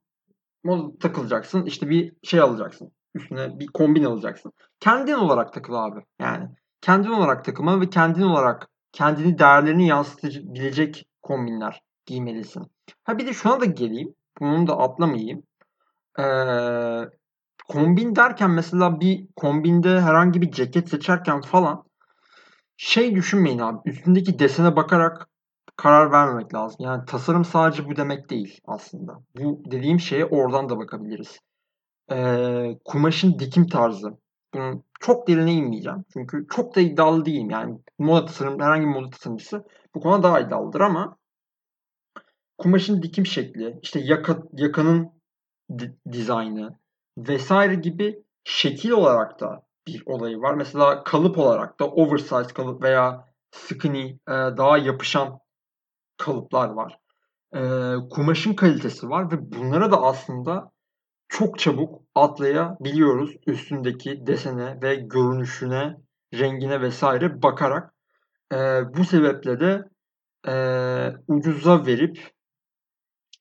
modada 0.65 0.99
takılacaksın 0.99 1.67
işte 1.67 1.89
bir 1.89 2.13
şey 2.23 2.41
alacaksın. 2.41 2.93
Üstüne 3.15 3.59
bir 3.59 3.67
kombin 3.67 4.05
alacaksın. 4.05 4.53
Kendin 4.81 5.13
olarak 5.13 5.53
takıl 5.53 5.75
abi. 5.75 6.01
Yani 6.21 6.49
kendin 6.81 7.11
olarak 7.11 7.45
takılma 7.45 7.81
ve 7.81 7.91
kendin 7.91 8.23
olarak 8.23 8.69
kendini 8.93 9.39
değerlerini 9.39 9.87
yansıtabilecek 9.87 11.07
kombinler 11.23 11.83
giymelisin. 12.07 12.67
Ha 13.05 13.19
bir 13.19 13.27
de 13.27 13.33
şuna 13.33 13.61
da 13.61 13.65
geleyim. 13.65 14.15
Bunu 14.41 14.67
da 14.67 14.79
atlamayayım. 14.79 15.43
Ee, 16.19 16.25
kombin 17.69 18.17
derken 18.17 18.51
mesela 18.51 19.01
bir 19.01 19.27
kombinde 19.37 20.01
herhangi 20.01 20.43
bir 20.43 20.51
ceket 20.51 20.89
seçerken 20.89 21.41
falan 21.41 21.85
şey 22.77 23.15
düşünmeyin 23.15 23.59
abi. 23.59 23.91
Üstündeki 23.91 24.39
desene 24.39 24.77
bakarak 24.77 25.29
karar 25.77 26.13
vermemek 26.13 26.55
lazım. 26.55 26.77
Yani 26.81 27.05
tasarım 27.05 27.45
sadece 27.45 27.89
bu 27.89 27.97
demek 27.97 28.31
değil 28.31 28.61
aslında. 28.67 29.21
Bu 29.39 29.63
dediğim 29.71 30.01
şeye 30.01 30.25
oradan 30.25 30.69
da 30.69 30.79
bakabiliriz. 30.79 31.39
Ee, 32.13 32.79
kumaşın 32.85 33.39
dikim 33.39 33.67
tarzı. 33.67 34.19
Bunun 34.55 34.85
çok 35.01 35.29
derine 35.29 35.53
inmeyeceğim. 35.53 36.05
Çünkü 36.13 36.47
çok 36.51 36.77
da 36.77 36.81
iddialı 36.81 37.25
değilim. 37.25 37.51
Yani 37.51 37.79
moda 37.99 38.27
tasarım, 38.27 38.61
herhangi 38.61 38.87
bir 38.87 38.93
moda 38.93 39.11
tasarımcısı 39.11 39.65
bu 39.95 40.01
konuda 40.01 40.23
daha 40.23 40.41
iddialıdır 40.41 40.81
ama 40.81 41.17
kumaşın 42.61 43.03
dikim 43.03 43.27
şekli, 43.27 43.79
işte 43.83 44.01
yaka, 44.01 44.43
yakanın 44.53 45.11
di- 45.79 45.97
dizaynı 46.13 46.79
vesaire 47.19 47.75
gibi 47.75 48.25
şekil 48.45 48.91
olarak 48.91 49.41
da 49.41 49.63
bir 49.87 50.03
olayı 50.07 50.41
var. 50.41 50.55
Mesela 50.55 51.05
kalıp 51.05 51.39
olarak 51.39 51.81
da 51.81 51.91
oversize 51.91 52.55
kalıp 52.55 52.83
veya 52.83 53.25
skinny, 53.51 54.11
e, 54.11 54.17
daha 54.33 54.79
yapışan 54.79 55.39
kalıplar 56.17 56.69
var. 56.69 56.99
E, 57.55 57.61
kumaşın 58.11 58.55
kalitesi 58.55 59.09
var 59.09 59.33
ve 59.33 59.53
bunlara 59.53 59.93
da 59.93 60.03
aslında 60.03 60.73
çok 61.29 61.59
çabuk 61.59 62.03
atlayabiliyoruz 62.15 63.37
üstündeki 63.47 64.27
desene 64.27 64.83
ve 64.83 64.95
görünüşüne, 64.95 65.97
rengine 66.35 66.81
vesaire 66.81 67.43
bakarak. 67.43 67.95
E, 68.53 68.57
bu 68.97 69.05
sebeple 69.05 69.61
de 69.61 69.91
ucuza 71.29 71.87
verip 71.87 72.31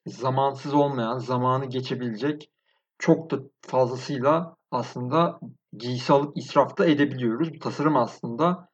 zamansız 0.05 0.73
olmayan, 0.73 1.17
zamanı 1.17 1.65
geçebilecek 1.65 2.51
çok 2.99 3.31
da 3.31 3.39
fazlasıyla 3.61 4.55
aslında 4.71 5.39
giysi 5.77 6.13
alıp 6.13 6.37
israfta 6.37 6.85
edebiliyoruz. 6.85 7.53
Bu 7.53 7.59
tasarım 7.59 7.97
aslında 7.97 8.69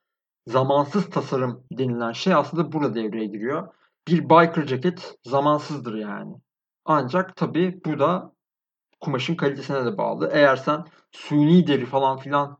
zamansız 0.47 1.09
tasarım 1.09 1.63
denilen 1.71 2.11
şey 2.11 2.33
aslında 2.33 2.71
burada 2.71 2.95
devreye 2.95 3.25
giriyor. 3.25 3.67
Bir 4.07 4.29
biker 4.29 4.65
ceket 4.65 5.15
zamansızdır 5.23 5.95
yani. 5.95 6.35
Ancak 6.85 7.35
tabii 7.35 7.81
bu 7.85 7.99
da 7.99 8.31
kumaşın 8.99 9.35
kalitesine 9.35 9.85
de 9.85 9.97
bağlı. 9.97 10.29
Eğer 10.33 10.55
sen 10.55 10.83
suni 11.11 11.67
deri 11.67 11.85
falan 11.85 12.17
filan 12.17 12.57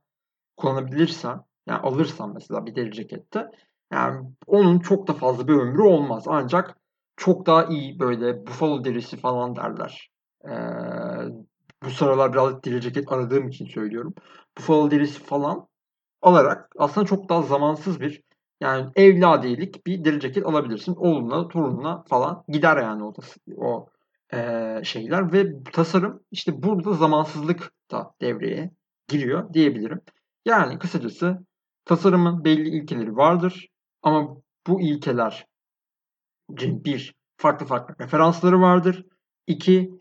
kullanabilirsen, 0.58 1.42
yani 1.68 1.80
alırsan 1.80 2.34
mesela 2.34 2.66
bir 2.66 2.76
deri 2.76 2.92
cekette, 2.92 3.48
yani 3.94 4.30
onun 4.48 4.80
çok 4.80 5.08
da 5.08 5.14
fazla 5.14 5.48
bir 5.48 5.54
ömrü 5.54 5.82
olmaz. 5.82 6.24
Ancak 6.28 6.78
çok 7.18 7.46
daha 7.46 7.66
iyi 7.66 8.00
böyle 8.00 8.48
buffalo 8.48 8.84
derisi 8.84 9.18
falan 9.18 9.56
derler. 9.56 10.12
Ee, 10.46 10.52
bu 11.84 11.90
sıralar 11.90 12.34
birazcık 12.34 12.66
deri 12.66 12.82
ceket 12.82 13.12
aradığım 13.12 13.48
için 13.48 13.66
söylüyorum. 13.66 14.14
Buffalo 14.58 14.92
derisi 14.92 15.24
falan 15.24 15.68
alarak 16.22 16.70
aslında 16.78 17.08
çok 17.08 17.30
daha 17.30 17.42
zamansız 17.42 18.02
bir 18.02 18.22
yani 18.62 18.90
evladiyelik 18.96 19.88
bir 19.88 20.06
deri 20.06 20.20
ceket 20.20 20.46
alabilirsin. 20.46 20.96
Oğlunla, 20.96 21.48
torununa 21.48 22.04
falan 22.04 22.44
gider 22.48 22.78
yani 22.78 23.04
o, 23.04 23.14
o 23.58 23.90
e, 24.34 24.82
şeyler 24.84 25.34
ve 25.34 25.64
tasarım 25.64 26.24
işte 26.32 26.64
burada 26.64 26.94
zamansızlık 26.94 27.72
da 27.92 28.12
devreye 28.22 28.72
giriyor 29.08 29.54
diyebilirim. 29.54 30.02
Yani 30.46 30.80
kısacası 30.80 31.46
tasarımın 31.86 32.46
belli 32.46 32.70
ilkeleri 32.70 33.16
vardır 33.16 33.68
ama 34.04 34.38
bu 34.68 34.82
ilkeler 34.82 35.48
bir 36.50 37.16
farklı 37.38 37.66
farklı 37.66 38.06
referansları 38.06 38.62
vardır. 38.62 39.06
İki 39.48 39.92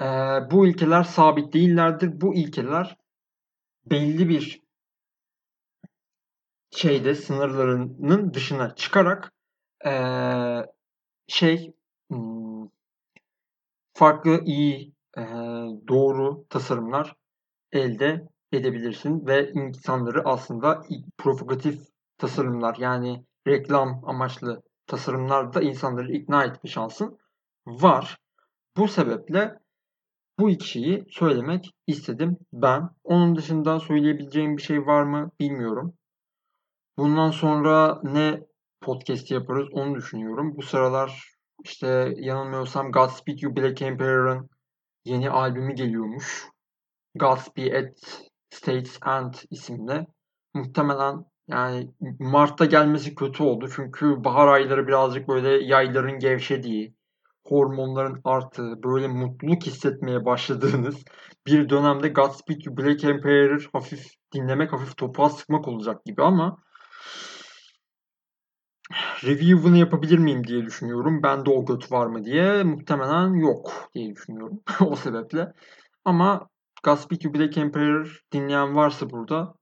e, 0.00 0.04
bu 0.50 0.66
ilkeler 0.66 1.02
sabit 1.02 1.52
değillerdir. 1.52 2.20
Bu 2.20 2.34
ilkeler 2.34 2.96
belli 3.86 4.28
bir 4.28 4.62
şeyde 6.70 7.14
sınırlarının 7.14 8.34
dışına 8.34 8.74
çıkarak 8.74 9.32
e, 9.86 9.92
şey 11.28 11.74
hmm, 12.10 12.68
farklı 13.94 14.44
iyi 14.44 14.94
e, 15.18 15.22
doğru 15.88 16.46
tasarımlar 16.48 17.14
elde 17.72 18.28
edebilirsin 18.52 19.26
ve 19.26 19.52
insanları 19.52 20.22
aslında 20.24 20.82
provokatif 21.18 21.80
tasarımlar 22.18 22.76
yani 22.76 23.24
reklam 23.46 24.02
amaçlı 24.04 24.62
tasarımlarda 24.86 25.62
insanları 25.62 26.12
ikna 26.12 26.44
etme 26.44 26.70
şansın 26.70 27.18
var. 27.66 28.18
Bu 28.76 28.88
sebeple 28.88 29.58
bu 30.38 30.50
iki 30.50 31.04
söylemek 31.10 31.70
istedim 31.86 32.38
ben. 32.52 32.90
Onun 33.04 33.36
dışında 33.36 33.80
söyleyebileceğim 33.80 34.56
bir 34.56 34.62
şey 34.62 34.86
var 34.86 35.02
mı 35.02 35.30
bilmiyorum. 35.40 35.94
Bundan 36.98 37.30
sonra 37.30 38.00
ne 38.02 38.40
podcast 38.80 39.30
yaparız 39.30 39.68
onu 39.72 39.94
düşünüyorum. 39.94 40.56
Bu 40.56 40.62
sıralar 40.62 41.36
işte 41.64 42.14
yanılmıyorsam 42.16 42.92
Godspeed 42.92 43.38
You 43.38 43.56
Black 43.56 43.82
Emperor'ın 43.82 44.50
yeni 45.04 45.30
albümü 45.30 45.74
geliyormuş. 45.74 46.48
Godspeed 47.14 47.72
at 47.72 48.22
States 48.50 48.98
End 49.06 49.34
isimli. 49.50 50.06
Muhtemelen 50.54 51.24
yani 51.48 51.90
Mart'ta 52.18 52.64
gelmesi 52.64 53.14
kötü 53.14 53.42
oldu. 53.42 53.68
Çünkü 53.76 54.24
bahar 54.24 54.48
ayları 54.48 54.86
birazcık 54.86 55.28
böyle 55.28 55.48
yayların 55.48 56.18
gevşediği, 56.18 56.94
hormonların 57.46 58.20
arttığı, 58.24 58.82
böyle 58.82 59.08
mutluluk 59.08 59.66
hissetmeye 59.66 60.24
başladığınız 60.24 61.04
bir 61.46 61.68
dönemde 61.68 62.08
Godspeed 62.08 62.60
You 62.64 62.76
Black 62.76 63.04
Emperor 63.04 63.68
hafif 63.72 64.06
dinlemek, 64.34 64.72
hafif 64.72 64.96
topuğa 64.96 65.30
sıkmak 65.30 65.68
olacak 65.68 66.04
gibi 66.04 66.22
ama 66.22 66.56
review'unu 69.24 69.76
yapabilir 69.76 70.18
miyim 70.18 70.46
diye 70.46 70.66
düşünüyorum. 70.66 71.22
Bende 71.22 71.50
o 71.50 71.64
göt 71.64 71.92
var 71.92 72.06
mı 72.06 72.24
diye. 72.24 72.62
Muhtemelen 72.62 73.34
yok 73.34 73.90
diye 73.94 74.14
düşünüyorum. 74.14 74.60
o 74.80 74.96
sebeple. 74.96 75.52
Ama 76.04 76.48
Godspeed 76.84 77.20
You 77.22 77.34
Black 77.34 77.58
Emperor 77.58 78.20
dinleyen 78.32 78.76
varsa 78.76 79.10
burada 79.10 79.54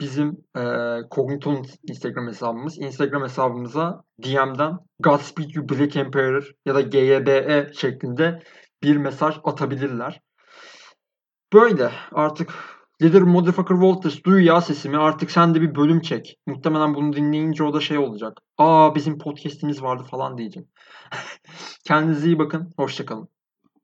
bizim 0.00 0.44
e, 0.56 0.62
Cogniton 1.10 1.66
Instagram 1.88 2.28
hesabımız. 2.28 2.78
Instagram 2.78 3.22
hesabımıza 3.22 4.02
DM'den 4.22 4.78
Godspeed 5.00 5.50
You 5.54 5.68
Black 5.68 5.96
Emperor 5.96 6.50
ya 6.66 6.74
da 6.74 6.80
GYBE 6.80 7.70
şeklinde 7.74 8.42
bir 8.82 8.96
mesaj 8.96 9.36
atabilirler. 9.44 10.20
Böyle 11.52 11.92
artık 12.12 12.54
Leader 13.02 13.22
Motherfucker 13.22 13.74
Walters 13.74 14.24
duy 14.24 14.44
ya 14.44 14.60
sesimi 14.60 14.98
artık 14.98 15.30
sen 15.30 15.54
de 15.54 15.60
bir 15.60 15.74
bölüm 15.74 16.00
çek. 16.00 16.36
Muhtemelen 16.46 16.94
bunu 16.94 17.12
dinleyince 17.12 17.64
o 17.64 17.74
da 17.74 17.80
şey 17.80 17.98
olacak. 17.98 18.32
Aa 18.58 18.94
bizim 18.94 19.18
podcast'imiz 19.18 19.82
vardı 19.82 20.02
falan 20.10 20.38
diyecek. 20.38 20.66
Kendinize 21.84 22.26
iyi 22.26 22.38
bakın. 22.38 22.72
Hoşçakalın. 22.76 23.35